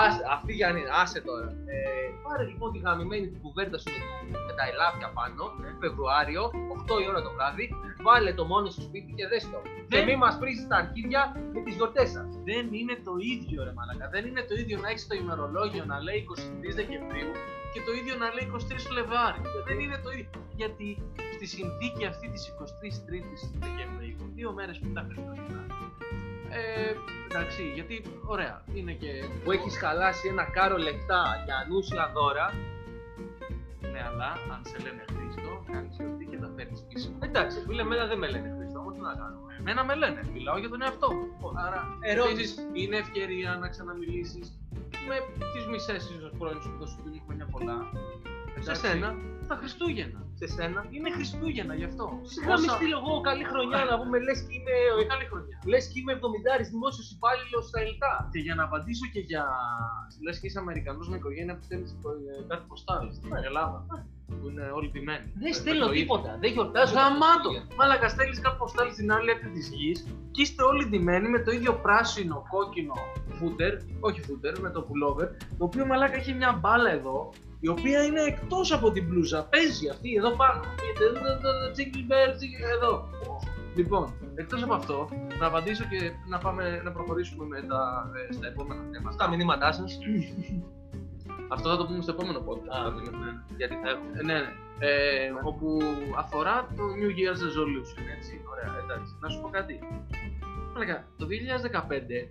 [0.03, 1.47] Άσε, αυτή για να άσε τώρα.
[1.73, 1.77] Ε,
[2.25, 5.43] πάρε λοιπόν τη γαμημένη την κουβέρτα σου με, με τα ελάφια πάνω,
[5.81, 6.43] Φεβρουάριο,
[6.97, 7.65] 8 η ώρα το βράδυ,
[8.07, 9.59] βάλε το μόνο στο σπίτι και δες το.
[9.89, 11.21] Και Δεν- μην μας πρίζεις τα αρχίδια
[11.53, 12.27] με τις γιορτές σας.
[12.49, 14.05] Δεν είναι το ίδιο, ρε Μαλακά.
[14.15, 17.31] Δεν είναι το ίδιο να έχεις το ημερολόγιο να λέει 23 Δεκεμβρίου
[17.73, 19.39] και το ίδιο να λέει 23 Φλεβάρι.
[19.67, 20.39] Δεν είναι το ίδιο.
[20.61, 20.87] Γιατί
[21.35, 25.61] στη συνθήκη αυτή της 23 Τρίτη Δεκεμβρίου, δύο μέρες πριν τα Χριστούγεννα.
[26.59, 26.93] Ε,
[27.29, 29.11] εντάξει, γιατί ωραία, είναι και.
[29.43, 32.53] Που έχεις χαλάσει ένα κάρο λεφτά για ανούσια δώρα.
[33.95, 37.09] Ναι, αλλά αν σε λένε Χρήστο, κάνει γιορτή και τα φέρνει πίσω.
[37.27, 39.39] Εντάξει, φίλε, εμένα δεν με λένε Χριστό, όμως τι να κάνω.
[39.59, 41.25] Εμένα με λένε, μιλάω για τον εαυτό μου.
[41.65, 42.33] Άρα, Ερώτηση.
[42.33, 44.45] επίσης, είναι ευκαιρία να ξαναμιλήσεις
[45.09, 45.15] με
[45.53, 47.77] τις μισές ίσως πρώην σου που θα σου πίνουν χρόνια πολλά.
[48.55, 48.81] Σε Εντάξει.
[48.81, 49.15] σένα,
[49.47, 50.19] τα Χριστούγεννα.
[50.39, 50.79] Σε σένα.
[50.95, 52.05] Είναι Χριστούγεννα γι' αυτό.
[52.33, 55.55] Σιγά μη Όσα- στείλω εγώ καλή χρονιά να πούμε, λες και είμαι, Ε, Καλή χρονιά.
[55.71, 58.13] λες και είμαι 70 δημόσιος υπάλληλος στα Ελτά.
[58.33, 59.43] Και για να απαντήσω και για.
[60.25, 61.87] Λες και είσαι Αμερικανός με οικογένεια που στέλνει
[62.51, 63.77] κάτι ποστάλ στην Ελλάδα.
[64.39, 65.25] Που είναι όλοι ντυμένοι.
[65.43, 66.01] Δεν Με- στέλνω με το ίδιο.
[66.03, 66.93] τίποτα, δεν γιορτάζω.
[66.93, 67.49] τα Γαμάτο!
[67.49, 67.75] Χριστούγεννα.
[67.79, 69.97] Μάλακα στέλνεις κάποιο ποστάλ στην άλλη άκρη της γης
[70.33, 72.93] και είστε όλοι ντυμένοι με το ίδιο πράσινο κόκκινο
[73.39, 73.73] φούτερ,
[74.07, 77.17] όχι φούτερ, με το pullover, το οποίο μαλάκα έχει μια μπάλα εδώ,
[77.65, 79.39] η οποία είναι εκτός από την μπλούζα.
[79.51, 80.59] Παίζει αυτή εδώ πάνω.
[81.75, 83.09] Jingle bell, jingle- εδώ.
[83.75, 87.81] Λοιπόν, εκτός από αυτό, να απαντήσω και να, πάμε, να προχωρήσουμε με τα,
[88.29, 89.11] ε, στα επόμενα θέματα.
[89.11, 89.97] Στα μηνύματά σας,
[91.49, 92.71] Αυτό θα το πούμε στο επόμενο podcast.
[92.75, 93.09] Α, θα δούμε.
[93.23, 93.31] Ναι.
[93.59, 94.09] γιατί θα έχουμε.
[94.19, 94.51] Ε, ναι, ναι.
[94.79, 94.89] Ε,
[95.49, 95.67] όπου
[96.17, 98.33] αφορά το New Year's Resolution, έτσι.
[98.51, 99.11] Ωραία, εντάξει.
[99.21, 99.79] Να σου πω κάτι.
[100.73, 102.29] Μαλάκα, το 2015,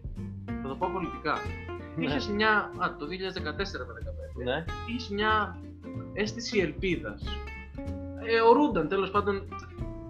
[0.63, 1.35] θα το πω πολιτικά,
[1.97, 2.05] Ναι.
[2.05, 4.65] είχες μια, α, το 2014 με 2015, Ναι.
[4.89, 5.57] είχες μια
[6.13, 7.23] αίσθηση ελπίδας.
[8.27, 9.43] Ε, ορούνταν τέλος πάντων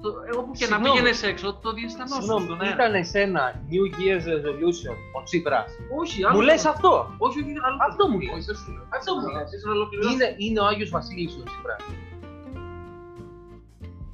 [0.02, 0.84] το, εγώ που και να Συγγνώμη.
[0.90, 2.74] πήγαινες έξω, το διαισθανόσουν Συγγνώμη, στον αέρα.
[2.74, 5.70] ήταν εσένα New Year's Resolution ο Τσίπρας;
[6.00, 8.44] Όχι, Μου άλλο λες το- αυτό; Όχι, όχι, άλλο Αυτό το- μου όχι, λες.
[8.46, 8.86] δεν σου λέω.
[8.98, 9.50] Αυτό μου λες.
[9.50, 10.12] Θες να ολοκληρώσεις.
[10.12, 11.82] Είναι, είναι ο Άγιος Βασίλης ο Τσίπρας.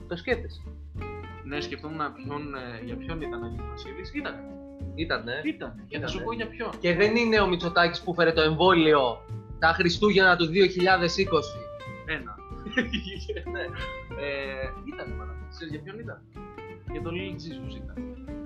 [0.08, 0.62] Το σκέφτεσαι;
[1.44, 4.12] Ναι, σκεφτόμουν ποιον, ε, για ποιον ήταν Άγιος Βασίλης.
[4.14, 4.34] Ήταν.
[5.04, 5.40] Ήτανε.
[5.44, 5.84] Ήταν.
[5.88, 6.24] Και θα σου Ήτανε.
[6.24, 6.70] πω για ποιον.
[6.80, 9.02] Και δεν είναι ο Μητσοτάκης που φέρε το εμβόλιο
[9.58, 10.52] τα Χριστούγεννα του 2020.
[12.16, 12.32] Ένα.
[13.54, 13.64] ναι.
[14.24, 15.34] Ε, ήταν, μάνα.
[15.50, 16.18] Ξέρεις για ποιον ήταν.
[16.92, 17.96] Για το Lil Jesus ήταν.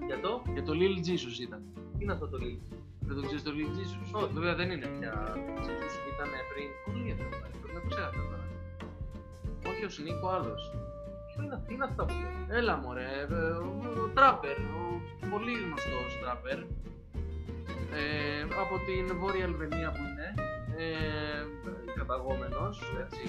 [0.07, 1.61] Για το, Για το Lil Jesus ήταν.
[1.97, 2.61] τι είναι αυτό το λίγο.
[3.09, 4.33] Δεν το ξέρεις το Lil Jesus; Όχι.
[4.35, 5.13] Βέβαια δεν είναι πια
[5.67, 5.95] Jesus.
[6.13, 6.69] Ήταν πριν.
[6.85, 7.27] Πολύ εδώ.
[7.63, 8.45] Πρέπει να το ξέρατε τώρα.
[9.71, 10.63] Όχι ο Σνίκ, ο άλλος.
[11.35, 12.59] Ποιο είναι, τι είναι αυτά που λέει.
[12.59, 13.71] Έλα μωρέ, ε, ο,
[14.05, 16.59] ο Τράπερ, ο πολύ γνωστός Τράπερ.
[18.01, 20.27] Ε, από την Βόρεια Αλβενία που είναι,
[20.85, 20.89] ε,
[21.99, 23.25] καταγόμενος, έτσι.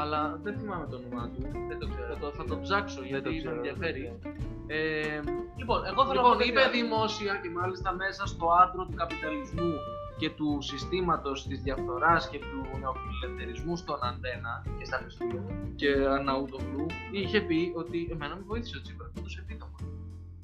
[0.00, 1.40] Αλλά δεν θυμάμαι το όνομά του.
[1.68, 2.14] Δεν το ξέρω.
[2.14, 3.54] Θα το, θα το ψάξω Δεν γιατί το με ξέρω.
[3.56, 4.18] ενδιαφέρει.
[4.66, 5.20] Ε,
[5.60, 6.80] Λοιπόν, εγώ θέλω λοιπόν, να πω είπε κάτι.
[6.80, 9.72] δημόσια και μάλιστα μέσα στο άντρο του καπιταλισμού
[10.16, 15.50] και του συστήματος της διαφθοράς και του νεοφιλελευθερισμού στον Αντένα και στα Χριστούγεννα.
[15.76, 19.76] και Αναούτογλου είχε πει ότι εμένα με βοήθησε ο Τσίπρας, με έδωσε επίδομα.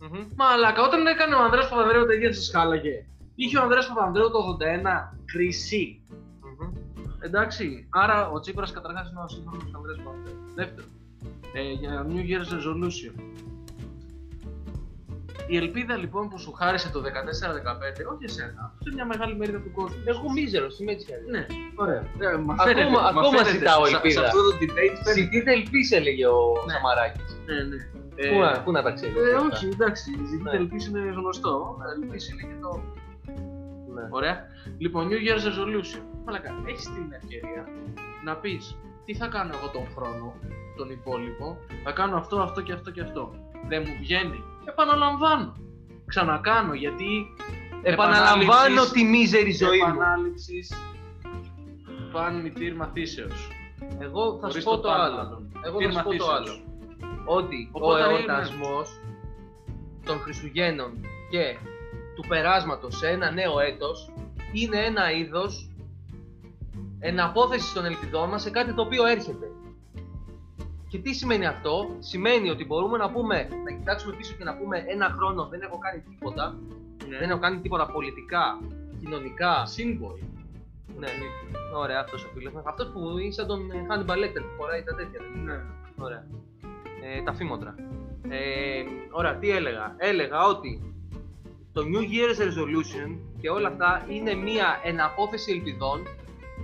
[0.01, 0.27] Μμμ.
[0.37, 3.07] Μαλάκα, όταν έκανε ο Ανδρέας Παπανδρέου τα ίδια σας χάλαγε.
[3.35, 6.03] Είχε ο Ανδρέας Παπανδρέου το 81 χρυσή.
[6.43, 6.73] Μμμ.
[7.19, 10.37] Εντάξει, άρα ο Τσίπρας καταρχάς είναι ο σύγχρονος Ανδρέας Παπανδρέου.
[10.55, 10.87] Δεύτερο,
[11.55, 13.15] ε, για New Year's Resolution.
[15.53, 17.05] Η ελπίδα λοιπόν που σου χάρισε το 14-15,
[18.13, 20.03] όχι εσένα, σε μια μεγάλη μερίδα του κόσμου.
[20.05, 21.07] Εγώ μίζερος, είμαι έτσι.
[21.07, 21.31] κι αλλιώς.
[21.31, 21.47] Ναι,
[21.83, 22.01] ωραία.
[22.19, 23.51] Ε, μα Ακόμα- φαίνεται, μα ακόμα φαίνεται.
[23.51, 24.21] ζητάω Σε- ελπίδα.
[24.21, 25.13] Σε αυτό το debate φαίνεται.
[25.21, 26.73] Ζητείτε ελπίς έλεγε ο Ναι.
[26.73, 27.31] Σαμαράκης.
[27.49, 27.79] Ναι, ναι.
[28.31, 29.17] Πού Ε, να- Πού να τα ξέρεις.
[29.17, 29.47] Ε, αυτά.
[29.53, 30.57] όχι, εντάξει, ζητείτε Ναι.
[30.57, 31.53] ελπίς είναι γνωστό.
[31.97, 32.71] Ελπίς είναι και το
[33.95, 34.05] Ναι.
[34.11, 34.37] Ωραία.
[34.79, 36.03] Λοιπόν, New Year's Resolution.
[36.25, 37.63] Μαλάκα, έχεις την ευκαιρία
[38.25, 40.35] να πεις τι θα κάνω εγώ τον χρόνο,
[40.77, 41.59] τον υπόλοιπο.
[41.85, 43.35] Θα κάνω αυτό, αυτό και αυτό και αυτό.
[43.69, 44.45] Δεν μου βγαίνει.
[44.65, 45.53] Επαναλαμβάνω.
[46.07, 47.27] Ξανακάνω γιατί.
[47.83, 49.87] Επαναλαμβάνω επανάληψης- τη μίζερη ζωή μου.
[49.95, 50.73] Επανάληψης.
[52.13, 53.27] Παν μητήρ μαθήσεω.
[53.99, 55.43] Εγώ θα σου πω το άλλο.
[55.65, 56.53] Εγώ θα σου πω το άλλο.
[57.25, 59.01] Ότι Οπότε ο είναι- εορτασμός
[60.05, 60.93] των Χριστουγέννων
[61.31, 61.57] και
[62.15, 64.13] του περάσματος σε ένα νέο έτος
[64.53, 65.71] είναι ένα είδος
[66.99, 69.47] εναπόθεσης των ελπιδών μας σε κάτι το οποίο έρχεται.
[70.91, 74.85] Και τι σημαίνει αυτό, σημαίνει ότι μπορούμε να πούμε, να κοιτάξουμε πίσω και να πούμε
[74.87, 76.59] ένα χρόνο δεν έχω κάνει τίποτα,
[77.19, 78.59] δεν έχω κάνει τίποτα πολιτικά,
[79.01, 79.67] κοινωνικά.
[79.67, 80.19] Σύμβολο.
[80.99, 81.09] Ναι,
[81.77, 82.65] ωραία, αυτός ο φίλος μας.
[82.67, 85.21] Αυτός που είναι σαν τον ε, Hannibal Lecter που φοράει τα τέτοια.
[85.21, 85.61] δεν είναι; Ναι.
[86.05, 86.27] Ωραία.
[87.03, 87.75] Ε, τα φήμοτρα.
[88.29, 90.95] Ε, ωραία, τι έλεγα; Έλεγα ότι
[91.73, 96.07] το New Year's Resolution και όλα αυτά είναι μία εναπόθεση ελπιδών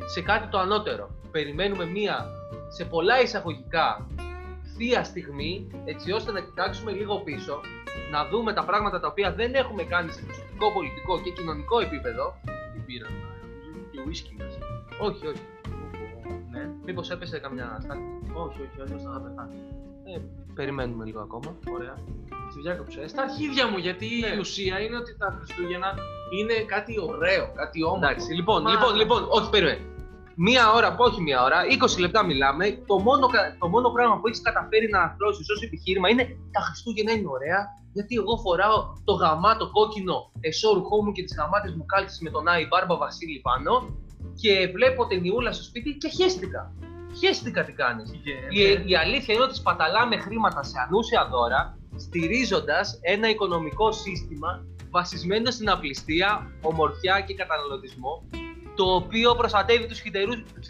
[0.07, 1.11] σε κάτι το ανώτερο.
[1.31, 2.27] Περιμένουμε μία
[2.69, 4.07] σε πολλά εισαγωγικά
[4.77, 7.61] θεία στιγμή, έτσι ώστε να κοιτάξουμε λίγο πίσω,
[8.11, 12.35] να δούμε τα πράγματα τα οποία δεν έχουμε κάνει σε προσωπικό, πολιτικό και κοινωνικό επίπεδο.
[12.73, 13.11] Τι πήραν.
[13.91, 14.59] Και ουίσκι μέσα.
[15.01, 15.41] Όχι, όχι.
[16.51, 16.69] Ναι.
[16.85, 18.01] Μήπως έπεσε καμιά στάση;
[18.33, 19.55] Όχι, όχι, αλλιώ θα πεθάνει.
[20.05, 20.21] Ε,
[20.55, 21.55] περιμένουμε λίγο ακόμα.
[21.73, 21.95] Ωραία.
[22.51, 23.01] Στη διάκοψε.
[23.01, 24.35] Ε, Στα αρχίδια μου, γιατί Ναι.
[24.35, 25.95] η ουσία είναι ότι τα Χριστούγεννα
[26.39, 28.05] είναι κάτι ωραίο, κάτι όμορφο.
[28.07, 29.81] Εντάξει, λοιπόν, Μα- λοιπόν, λοιπόν, όχι, περίμενε.
[30.39, 31.59] Μία ώρα, όχι μία ώρα,
[31.97, 32.71] 20 λεπτά μιλάμε.
[32.87, 36.61] Το μόνο, κα- το μόνο πράγμα που έχεις καταφέρει να αρθρώσει ως επιχείρημα είναι τα
[36.61, 37.61] Χριστούγεννα είναι ωραία.
[37.93, 42.49] Γιατί εγώ φοράω το γαμάτο κόκκινο εσώρουχό μου και τις γαμάτες μου κάλτσε με τον
[42.49, 43.73] Άι Μπάρμπα Βασίλη πάνω
[44.41, 46.73] και βλέπω ταινιούλα στο σπίτι και χέστηκα.
[47.19, 48.11] Χέστηκα τι κάνεις.
[48.51, 55.51] Η, η αλήθεια είναι ότι σπαταλάμε χρήματα σε ανούσια δώρα, στηρίζοντας ένα οικονομικό σύστημα βασισμένο
[55.51, 58.23] στην απληστία, ομορφιά και καταναλωτισμό,
[58.77, 60.69] το οποίο προστατεύει τους, χειτερούς, τους,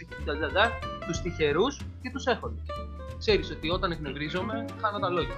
[1.07, 2.67] τους τυχερούς και τους έχοντες.
[3.19, 5.35] Ξέρεις ότι όταν εκνευρίζομαι, χάνω τα λόγια.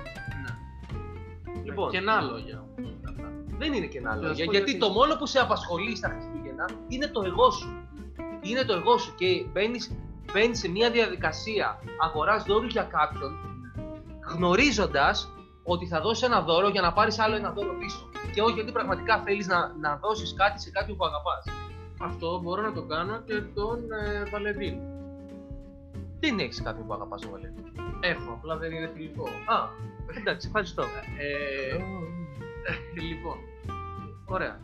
[1.47, 1.91] Λοιπόν, Λοιπόν.
[1.91, 2.93] κενά λόγια όμως.
[3.09, 3.33] αυτά.
[3.59, 4.87] Δεν είναι κενά Θα σου λόγια, πω γιατί γιατί.
[4.87, 7.69] το μόνο που σε απασχολεί στα Χριστούγεννα είναι το εγώ σου.
[8.41, 9.93] Είναι το εγώ σου και μπαίνεις,
[10.33, 13.33] μπαίνεις σε μια διαδικασία αγοράς δώρους για κάποιον,
[14.35, 18.09] γνωρίζοντας ότι θα δώσεις ένα δώρο για να πάρεις άλλο ένα δώρο πίσω.
[18.35, 21.45] Και όχι γιατί πραγματικά θέλεις να, να δώσεις κάτι σε κάποιον που αγαπάς.
[22.01, 24.75] Αυτό μπορώ να το κάνω και τον ε, Βαλεντίν.
[26.21, 27.63] Δεν έχεις κάποιον που αγαπάς τον Βαλέντη.
[28.01, 29.25] Έχω, απλά δεν είναι φιλικό.
[29.27, 29.57] Α,
[30.19, 30.83] εντάξει, ευχαριστώ.
[30.83, 31.77] Ε,
[33.11, 33.37] λοιπόν,
[34.27, 34.61] ωραία.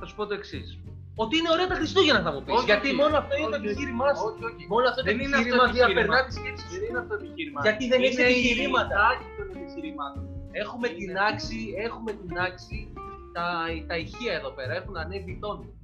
[0.00, 0.78] Θα σου πω το εξής.
[1.14, 2.54] Ότι είναι ωραία τα Χριστούγεννα θα μου πεις.
[2.54, 2.96] Όχι, Γιατί όχι.
[3.00, 4.24] μόνο αυτό είναι το Όχι, επιχείρημά σου.
[4.28, 4.62] Όχι, όχι.
[4.72, 5.88] Μόνο αυτό το Δεν είναι αυτό επιχείρημα το επιχείρημα.
[5.92, 6.72] διαπερνά τη σκέψη σου.
[6.80, 7.58] Δεν είναι αυτό το επιχείρημα.
[7.66, 8.94] Γιατί δεν έχεις Είναι η επιχειρήματα.
[9.00, 10.22] λιτάκι των επιχειρημάτων.
[10.62, 10.98] Έχουμε Είναι.
[11.00, 12.78] την άξη, έχουμε την άξη,
[13.32, 15.74] τα, τα ηχεία εδώ πέρα έχουν ανέβει τόνοι.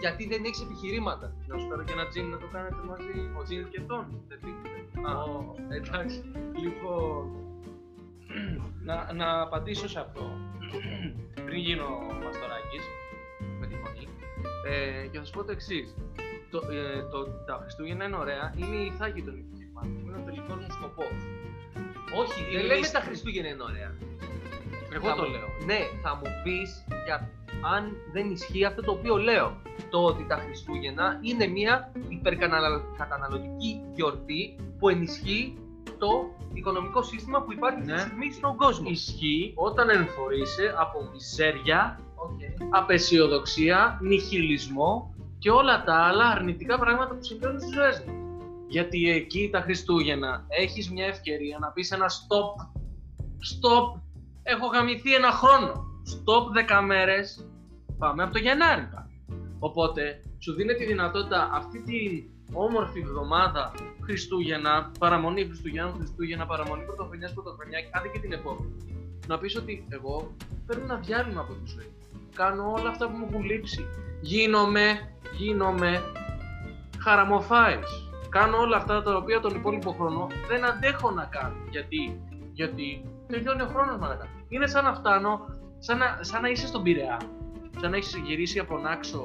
[0.00, 1.34] Γιατί δεν έχεις επιχειρήματα.
[1.46, 3.30] Να σου φέρω και ένα τζιν να το κάνετε μαζί.
[3.38, 4.20] Ο τζιν και τον.
[4.28, 5.08] Δεν πείτε.
[5.08, 5.12] Α.
[5.22, 6.22] Ω, εντάξει.
[6.62, 7.30] Λοιπόν.
[8.84, 10.38] να, να απαντήσω σε αυτό.
[11.44, 11.88] Πριν γίνω
[12.24, 12.84] Μαστοράκης
[13.60, 14.08] με τη φωνή.
[14.68, 15.94] Ε, και θα σου πω το εξής.
[16.50, 19.98] Το, ε, το, τα Χριστούγεννα είναι ωραία, είναι η Ιθάκη των επιχειρημάτων.
[20.06, 21.16] Είναι ο τελικός μου σκοπός.
[22.20, 23.90] Όχι, Η δεν λέμε λίστα- τα Χριστούγεννα είναι ωραία.
[24.94, 25.48] Εγώ Θα το μου- λέω.
[25.64, 27.30] Ναι, θα μου πεις για
[27.74, 29.56] αν δεν ισχύει αυτό το οποίο λέω.
[29.90, 35.58] Το ότι τα Χριστούγεννα είναι μια υπερκαταναλωτική γιορτή που ενισχύει
[35.98, 36.08] το
[36.52, 38.00] οικονομικό σύστημα που υπάρχει αυτή τη Ναι.
[38.00, 38.86] στιγμή στον κόσμο.
[38.90, 42.40] Ισχύει όταν ενφορείσαι από μιζέρια, Οκ.
[42.70, 48.16] απεσιοδοξία, νιχιλισμό και όλα τα άλλα αρνητικά πράγματα που συμβαίνουν στις ζωές μας.
[48.68, 52.66] Γιατί εκεί τα Χριστούγεννα έχεις μια ευκαιρία να πεις ένα stop,
[53.52, 54.00] stop,
[54.42, 55.72] έχω γαμηθεί ένα χρόνο,
[56.12, 57.48] stop 10 μέρες,
[57.98, 59.10] πάμε από το Γενάρη πάμε.
[59.58, 67.32] Οπότε σου δίνει τη δυνατότητα αυτή την όμορφη εβδομάδα Χριστούγεννα, παραμονή Χριστούγεννα, Χριστούγεννα, παραμονή Πρωτοχρονιάς,
[67.32, 68.76] Πρωτοχρονιάς, άντε και την επόμενη.
[69.26, 70.34] Να πεις ότι εγώ
[70.66, 71.92] παίρνω ένα διάλειμμα από τη ζωή.
[72.34, 73.86] Κάνω όλα αυτά που μου έχουν λείψει.
[74.20, 76.02] Γίνομαι, γίνομαι
[76.98, 78.10] χαραμοφάης.
[78.28, 81.56] Κάνω όλα αυτά τα οποία τον υπόλοιπο χρόνο δεν αντέχω να κάνω.
[81.70, 82.20] Γιατί,
[82.52, 84.28] γιατί τελειώνει ο χρόνος μαλακά.
[84.48, 85.32] Είναι σαν να φτάνω,
[85.78, 87.20] σαν να, σαν να είσαι στον Πειραιά.
[87.80, 89.22] Σαν να έχεις γυρίσει από Νάξο,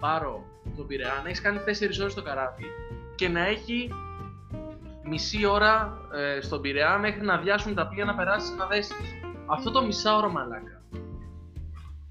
[0.00, 2.64] Πάρο, στον Πειραιά, να έχεις κάνει 4 ώρες στο καράβι
[3.14, 3.90] και να έχει
[5.04, 9.14] μισή ώρα ε, στον Πειραιά μέχρι να διάσουν τα πλοία να περάσεις να δέσεις.
[9.46, 10.82] Αυτό το μισάωρο μαλάκα.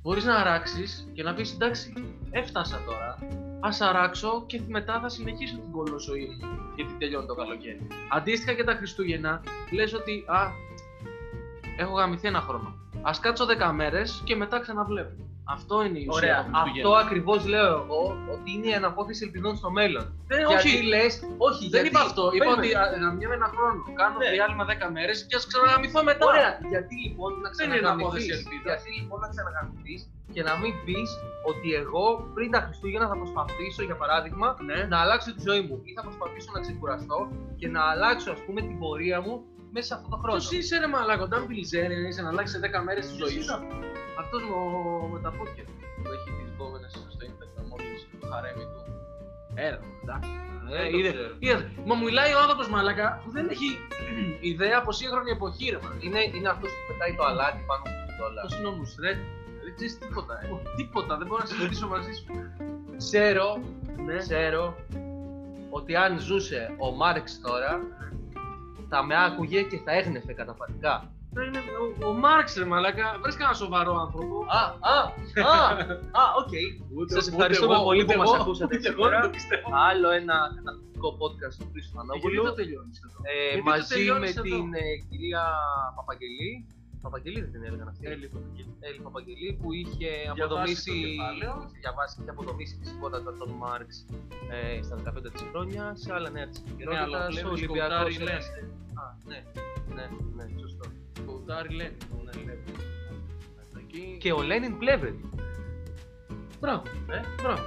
[0.02, 1.94] Μπορείς να αράξεις και να πεις εντάξει,
[2.32, 3.18] έφτασα τώρα,
[3.60, 7.88] ας αράξω και μετά θα συνεχίσω την κολοζωή μου γιατί τελειώνει το καλοκαίρι.
[8.12, 10.38] Αντίστοιχα και τα Χριστούγεννα, λες ότι α,
[11.78, 12.70] έχω γαμηθεί ένα χρόνο.
[13.02, 15.24] Ας κάτσω 10 μέρες και μετά ξαναβλέπω.
[15.56, 16.36] Αυτό είναι η ουσία Ωραία.
[16.44, 16.92] των Χριστουγέννων.
[16.94, 18.02] Αυτό ακριβώς λέω εγώ
[18.34, 20.04] ότι είναι η αναπόθεση ελπιδών στο μέλλον.
[20.28, 21.14] Ε, γιατί όχι, λες,
[21.48, 21.88] όχι, δεν γιατί...
[21.88, 22.24] είπα αυτό.
[22.36, 22.66] Είπα Περίμενε.
[22.66, 23.80] ότι α, γαμιέμαι ένα χρόνο.
[24.02, 24.30] Κάνω Ναι.
[24.36, 26.24] διάλειμμα 10 μέρες και ας ξαναγαμηθώ μετά.
[26.32, 28.80] Ωραία, γιατί λοιπόν να Δεν είναι αναπόθεση ξαναγαμηθείς, ελπίδας.
[28.84, 30.00] γιατί λοιπόν να ξαναγαμηθείς
[30.36, 31.10] και να μην πεις
[31.52, 34.78] ότι εγώ πριν τα Χριστούγεννα θα προσπαθήσω για παράδειγμα Ναι.
[34.92, 37.18] να αλλάξω τη ζωή μου ή θα προσπαθήσω να ξεκουραστώ
[37.60, 39.34] και να αλλάξω ας πούμε την πορεία μου
[39.76, 40.38] μέσα σε αυτό το χρόνο.
[40.38, 43.46] Ποιος είσαι ρε μαλάκα, όταν μπιλιζέρι είσαι να αλλάξεις σε 10 μέρες της ζωής Ποιος
[43.46, 43.58] σου.
[43.64, 43.88] είναι
[44.22, 44.56] Αυτός με,
[45.14, 45.64] με τα πόδια
[46.04, 48.80] που έχει τις γκόμενες στο Instagram όλες το χαρέμι του.
[49.68, 50.30] Έλα, εντάξει.
[50.70, 51.34] Δεν Ε, το είδε, ξέρω.
[51.46, 51.62] είδες.
[51.88, 53.70] Μα μου μιλάει ο άνθρωπος μαλάκα που δεν έχει
[54.52, 56.04] ιδέα από σύγχρονη εποχή ρε μαλάκα.
[56.08, 58.40] Είναι, είναι αυτός που πετάει το αλάτι πάνω από όλα.
[58.44, 59.20] Αυτός είναι ο Νουσρέτ.
[59.66, 60.46] Δεν ξέρεις τίποτα, ε.
[60.80, 62.26] Τίποτα, δεν μπορώ να συζητήσω μαζί σου.
[63.04, 63.48] Ξέρω,
[64.06, 64.18] Ναι.
[64.26, 64.64] ξέρω
[65.78, 67.72] ότι αν ζούσε ο Μάρξ τώρα
[68.90, 71.10] θα με άκουγε και θα έγνεφε καταφατικά.
[71.34, 71.60] Ναι, είναι
[72.04, 74.38] ο, ο Μάρξ ρε μαλάκα, βρες κανένα σοβαρό άνθρωπο.
[74.60, 74.98] Α, α,
[75.54, 75.62] α,
[76.22, 76.54] α, οκ.
[77.16, 79.20] Σας ευχαριστούμε πολύ που μας ακούσατε Ούτε εγώ σήμερα.
[79.20, 79.68] δεν το πιστεύω.
[79.90, 82.44] Άλλο ένα καταπληκτικό podcast του Χρήστου Γιατί Μανόπουλου.
[82.44, 85.44] το τελειώνεις εδώ; Ε, γιατί το μαζί με τελειώνεις εδώ; την ε, κυρία
[85.98, 86.52] Παπαγγελή.
[87.08, 88.04] Παπαγγελή δεν την έλεγαν αυτή.
[88.14, 88.74] Έλλη Παπαγγελή.
[88.88, 91.54] Έλλη Παπαγγελή που είχε Διαβάσει αποδομήσει, το κεφάλαιο.
[91.68, 93.90] είχε διαβάσει και αποδομήσει τη φυσικότητα των Μάρξ
[94.56, 97.98] ε, στα 15 της χρόνιας, σε άλλα νέα της Ναι, αλλά επικαιρότητας, ο βλέπεις Ολυμπιακός
[97.98, 98.70] κοουτάρι ένας- λένε.
[99.02, 99.40] Α, ναι,
[99.96, 100.06] ναι,
[100.38, 100.86] ναι, σωστό.
[101.26, 101.98] Κοουτάρι λένε.
[102.26, 102.64] ναι, λένε.
[103.82, 105.12] Εκεί- Και ο Λένιν πλεύρε.
[106.60, 106.84] Μπράβο,
[107.16, 107.62] ε, μπράβο.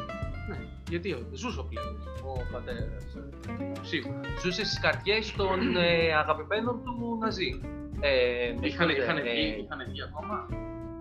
[0.48, 3.04] Ναι, γιατί ο- ζούσε ο Πλεύρης, ο πατέρας.
[3.14, 4.20] ε, Σίγουρα.
[4.42, 7.60] Ζούσε στις καρδιές των ε, αγαπημένων του Ναζί.
[8.00, 10.46] Ε, Είχαν, ε, είχαν, ε, βγει, είχαν βγει ακόμα.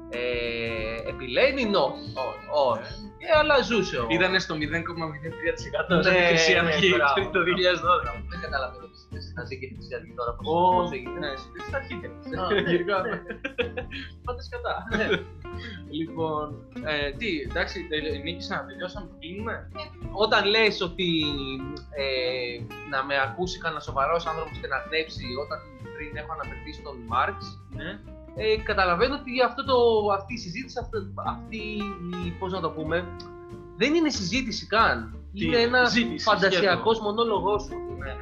[0.09, 2.07] Ε, επί Λένιν όχι.
[2.27, 2.45] Όχι.
[2.69, 2.91] Όχι.
[3.25, 4.05] Ε, αλλά ζούσε ο...
[4.09, 7.13] Ήτανε στο 0,03% Ναι, στην Χρυσή ναι, Αυγή μπράβο.
[7.13, 8.23] πριν το 2012.
[8.31, 11.19] Δεν καταλαβαίνω τι συνθέσει Ναζί και Χρυσή Αυγή τώρα πώς, Ω, πώς έγινε.
[11.23, 11.31] Ναι,
[11.63, 11.93] στην αρχή
[12.41, 12.97] Α, ναι, Γενικά.
[13.05, 13.15] ναι.
[14.25, 14.75] Πάτε σκατά.
[15.99, 16.45] Λοιπόν,
[16.91, 19.55] ε, τι, εντάξει, τελε- νίκησα, τελειώσαμε, κλείνουμε.
[20.25, 21.09] Όταν λες ότι
[22.03, 22.07] ε,
[22.91, 25.59] να με ακούσει κανένα σοβαρός άνθρωπος και να γνέψει όταν
[25.95, 27.37] πριν έχω αναφερθεί στον Μάρξ,
[27.79, 27.89] Ναι.
[28.37, 29.75] Ε, καταλαβαίνω ότι αυτό το,
[30.17, 30.97] αυτή η συζήτηση, αυτό,
[31.33, 31.57] αυτή
[32.25, 32.97] η, πώς να το πούμε,
[33.77, 34.97] δεν είναι συζήτηση καν.
[35.33, 37.13] Τι είναι είναι, ένας ζήτηση, φαντασιακός σχεδόν.
[37.15, 38.13] μονόλογός σου, Ναι.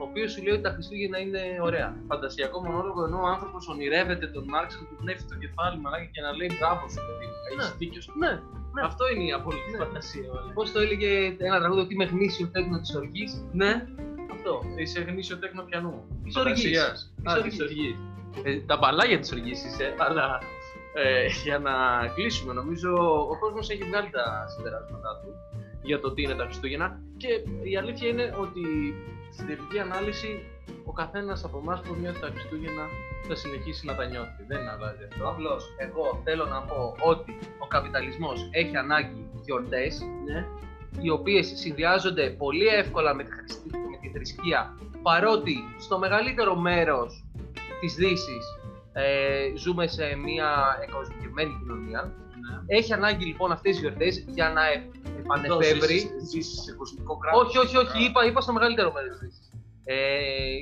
[0.00, 1.88] ο οποίος σου λέει ότι τα Χριστούγεννα είναι ωραία.
[2.08, 6.20] Φαντασιακό μονόλογο ενώ ο άνθρωπος ονειρεύεται τον Μάρξ και του πνεύει το κεφάλι μαλάκα και
[6.26, 7.36] να λέει μπράβο σου, παιδί μου.
[7.50, 7.76] Έχεις Ναι.
[7.80, 8.12] δίκιο σου.
[8.22, 8.32] Ναι,
[8.74, 8.82] ναι.
[8.90, 9.78] Αυτό είναι η απόλυτη Ναι.
[9.82, 10.28] φαντασία.
[10.34, 10.52] μαλάκα.
[10.58, 11.10] Πώς το έλεγε
[11.48, 13.30] ένα τραγούδι ότι είμαι γνήσιο τέκνο της οργής.
[13.60, 13.72] Ναι,
[14.34, 14.52] Αυτό.
[14.82, 15.94] είσαι γνήσιο τέκνο πιανού.
[16.24, 17.12] Της οργής.
[18.34, 18.38] Φαντασίας.
[18.38, 18.42] Της Α, οργής.
[18.42, 18.62] της οργής.
[18.62, 20.38] Ε, τα μπαλάκια τη οργή είσαι, αλλά
[20.94, 21.72] ε, για να
[22.14, 22.90] κλείσουμε, νομίζω
[23.30, 25.34] ο κόσμος έχει βγάλει τα συμπεράσματά του
[25.82, 27.28] για το τι είναι τα Χριστούγεννα και
[27.70, 28.62] η αλήθεια είναι ότι
[29.32, 30.44] στην τελική ανάλυση
[30.84, 32.82] ο καθένας από εμάς που νιώθει τα Χριστούγεννα
[33.28, 34.42] θα συνεχίσει να τα νιώθει.
[34.46, 35.28] Δεν αλλάζει αυτό.
[35.28, 40.46] Απλώς, εγώ θέλω να πω ότι ο καπιταλισμός έχει ανάγκη γιορτές Ναι.
[41.02, 47.24] οι οποίες συνδυάζονται πολύ εύκολα με τη, χρησ- με τη θρησκεία παρότι στο μεγαλύτερο μέρος
[47.80, 48.44] της Δύσης
[48.92, 52.02] ε, ζούμε σε μια εκοσμικευμένη κοινωνία.
[52.02, 52.76] ναι.
[52.76, 54.88] Έχει ανάγκη λοιπόν αυτές οι γιορτές για να ε-
[55.18, 57.42] επανεφεύρει Ζήσεις σε κοσμικό κράτος.
[57.42, 59.50] όχι, όχι, όχι, είπα, είπα στο μεγαλύτερο μέρος της Δύσης.
[59.84, 59.96] Ε,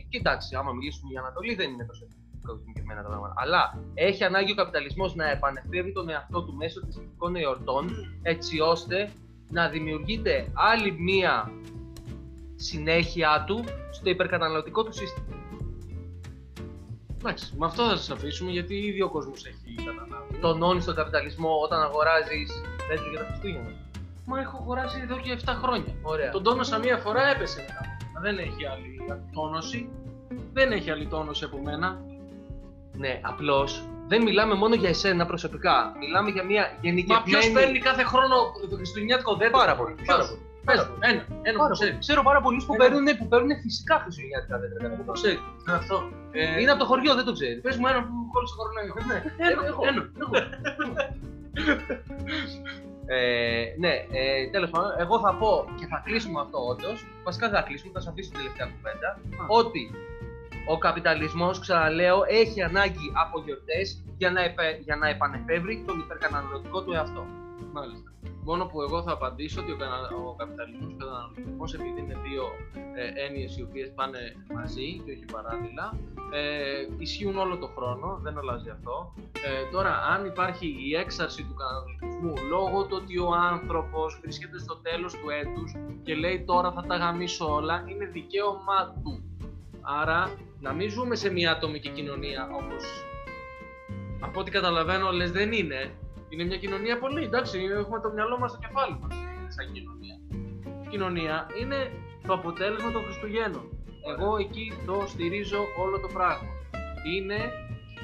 [0.09, 2.07] κοιτάξτε, άμα μιλήσουμε για Ανατολή, δεν είναι τόσο
[2.47, 3.35] κοσμικευμένα τα πράγματα.
[3.37, 7.91] Αλλά έχει ανάγκη ο καπιταλισμός να επανεφεύρει τον εαυτό του μέσω θρησκευτικών εορτών,
[8.23, 9.11] έτσι ώστε
[9.51, 11.53] να δημιουργείται άλλη μία
[12.57, 15.27] συνέχεια του στο υπερκαταναλωτικό του σύστημα.
[17.19, 20.39] Εντάξει, με αυτό θα σας αφήσουμε γιατί ήδη ο κόσμος έχει κατανάλωει.
[20.41, 22.51] Τονώνει τον καπιταλισμό όταν αγοράζεις
[22.89, 23.73] δέντρο για τα Χριστούγεννα.
[24.25, 25.95] Μα έχω αγοράσει εδώ και 7 χρόνια.
[26.03, 26.31] Ωραία.
[26.31, 27.81] Τον τόνωσα μία φορά, έπεσε μετά.
[28.23, 29.01] Δεν έχει άλλη
[29.33, 29.89] τόνωση.
[30.53, 32.01] Δεν έχει άλλη τόνωση από μένα.
[32.93, 35.93] Ναι, απλώς δεν μιλάμε μόνο για εσένα προσωπικά.
[35.99, 37.23] Μιλάμε για μια Μα γενικευμένη.
[37.25, 38.35] ποιος παίρνει κάθε χρόνο
[38.71, 39.95] το χριστουγεννιάτικο δέντρο; Πάρα πολύ.
[39.95, 40.41] Ποιος; Πάρα πολύ.
[40.69, 41.91] Πες Πάρα μου, ένα, ένα Πάρα που ξέρει.
[41.91, 42.03] πολύ.
[42.07, 42.81] Ξέρω πάρα πολλούς που, Ένα.
[42.83, 44.79] παίρνουν, που παίρνουν φυσικά χριστουγεννιάτικα δέντρα.
[44.83, 45.13] κατά Που καιρό.
[45.21, 45.39] ξέρει.
[45.81, 45.97] Αυτό.
[46.39, 47.57] Ε, Είναι από το χωριό, δεν το ξέρει.
[47.65, 48.95] Πες μου ένα που κόλλησε το κορονοϊό.
[49.11, 49.83] Ναι, Ένα, έχω.
[49.91, 50.01] ένα.
[53.11, 57.07] Ε, ναι, ε, τέλος πάντων, εγώ θα πω και θα κλείσουμε αυτό όντως.
[57.25, 59.09] Βασικά δεν θα κλείσουμε, θα σα αφήσω την τελευταία κουβέντα.
[59.61, 59.91] Ότι
[60.69, 66.83] ο καπιταλισμός, ξαναλέω, έχει ανάγκη από γιορτές για, να επε- για να επανεφεύρει τον υπερκαταναλωτικό
[66.83, 67.27] του εαυτό.
[67.73, 68.11] Μάλιστα.
[68.49, 72.17] Μόνο που εγώ θα απαντήσω ότι ο, κανα- ο καπιταλισμός και ο καταναλωτισμός επειδή είναι
[72.27, 72.45] δύο
[73.01, 74.19] ε, έννοιες οι οποίες πάνε
[74.55, 75.87] μαζί και όχι παράλληλα
[76.33, 79.15] ε, ισχύουν όλο το χρόνο, δεν αλλάζει αυτό.
[79.47, 84.77] Ε, τώρα αν υπάρχει η έξαρση του καταναλωτισμού λόγω του ότι ο άνθρωπος βρίσκεται στο
[84.77, 89.23] τέλος του έτους και λέει τώρα θα τα γαμίσω όλα είναι δικαίωμά του.
[89.81, 90.31] Άρα
[90.61, 92.85] να μην ζούμε σε μια ατομική κοινωνία όπως
[94.21, 95.93] από ό,τι καταλαβαίνω λες δεν είναι
[96.29, 99.15] είναι μια κοινωνία πολύ, εντάξει, έχουμε το μυαλό μας στο κεφάλι μας
[99.49, 100.17] σαν κοινωνία.
[100.85, 101.91] Η κοινωνία είναι
[102.27, 103.65] το αποτέλεσμα των Χριστουγέννων.
[104.17, 106.49] Εγώ εκεί το στηρίζω όλο το πράγμα.
[107.15, 107.53] Είναι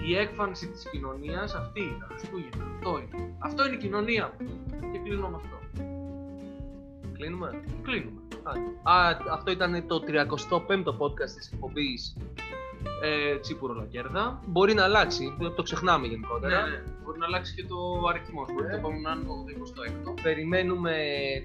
[0.07, 2.65] η έκφανση της κοινωνίας αυτή, τα Χριστούγεννα.
[2.75, 3.35] Αυτό είναι.
[3.39, 4.67] Αυτό είναι η κοινωνία μου.
[4.93, 5.57] Και κλείνω με αυτό.
[7.13, 8.21] Κλείνουμε; Κλείνουμε.
[8.83, 12.17] Α, αυτό ήταν το 35ο podcast της εκπομπής.
[13.03, 14.41] Ε, τσίπουρο λακέρδα.
[14.47, 16.67] Μπορεί να αλλάξει, το, το ξεχνάμε Ναι, γενικότερα.
[16.69, 16.83] ναι.
[17.05, 18.49] Μπορεί να αλλάξει και το αριθμός.
[18.53, 20.23] Μπορεί το επόμενο να είναι το 26ο.
[20.23, 20.95] Περιμένουμε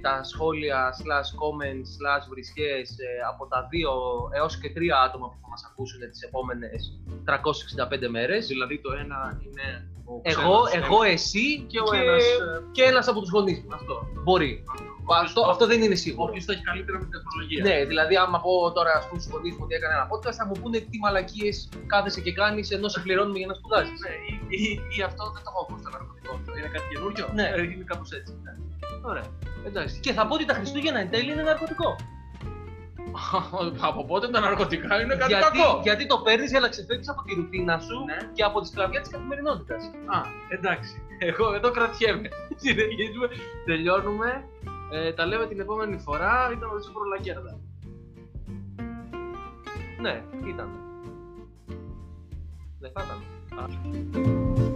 [0.01, 3.91] τα σχόλια, slash comments, slash βρισχές ε, από τα δύο
[4.33, 8.47] έως και τρία άτομα που θα μας ακούσουν τις επόμενες 365 μέρες.
[8.47, 9.65] Δηλαδή το ένα είναι
[10.11, 13.73] ο Εγώ, ξένος, εγώ, εσύ και ο ένας, ε, και ένας από τους γονείς μου.
[13.73, 13.93] Αυτό.
[14.23, 14.63] Μπορεί.
[15.23, 16.23] Αυτό, αυτό δεν είναι σίγουρο.
[16.29, 17.61] Όποιος το έχει καλύτερα με την τεχνολογία.
[17.67, 20.45] Ναι, δηλαδή άμα πω τώρα ας πούμε στους γονείς μου ότι έκανα ένα podcast θα
[20.47, 21.55] μου πούνε τι μαλακίες
[21.91, 23.99] κάθεσαι και κάνεις ενώ σε πληρώνουμε για να σπουδάζεις.
[24.05, 24.61] Ναι, ή, ή,
[24.95, 26.31] ή αυτό δεν το έχω ακούσει το ναρκωτικό.
[26.59, 27.25] Είναι κάτι καινούριο.
[27.37, 27.47] Ναι.
[27.55, 28.31] Ε, Είναι κάπως έτσι.
[28.43, 28.53] Ναι.
[29.11, 29.25] Ωραία.
[29.67, 29.95] Εντάξει.
[30.05, 31.89] Και θα πω ότι τα Χριστούγεννα εν τέλει είναι ναρκωτικό.
[33.89, 37.23] από πότε τα ναρκωτικά είναι κάτι γιατί, κακό; γιατί το παίρνεις για να ξεφύγει από
[37.23, 38.17] τη ρουτίνα σου Ναι.
[38.33, 39.83] και από τη σκλαβιά της καθημερινότητας.
[39.85, 41.01] Α, εντάξει.
[41.19, 42.29] Εγώ εδώ κρατιέμαι.
[42.63, 43.27] Συνεχίζουμε.
[43.65, 44.43] Τελειώνουμε.
[44.91, 46.49] Ε, τα λέμε την επόμενη φορά.
[46.53, 47.59] Ήταν ο Τσίπρο Λακέρδα.
[50.01, 50.69] Ναι, ήταν.
[52.79, 54.68] Δεν θα ήταν.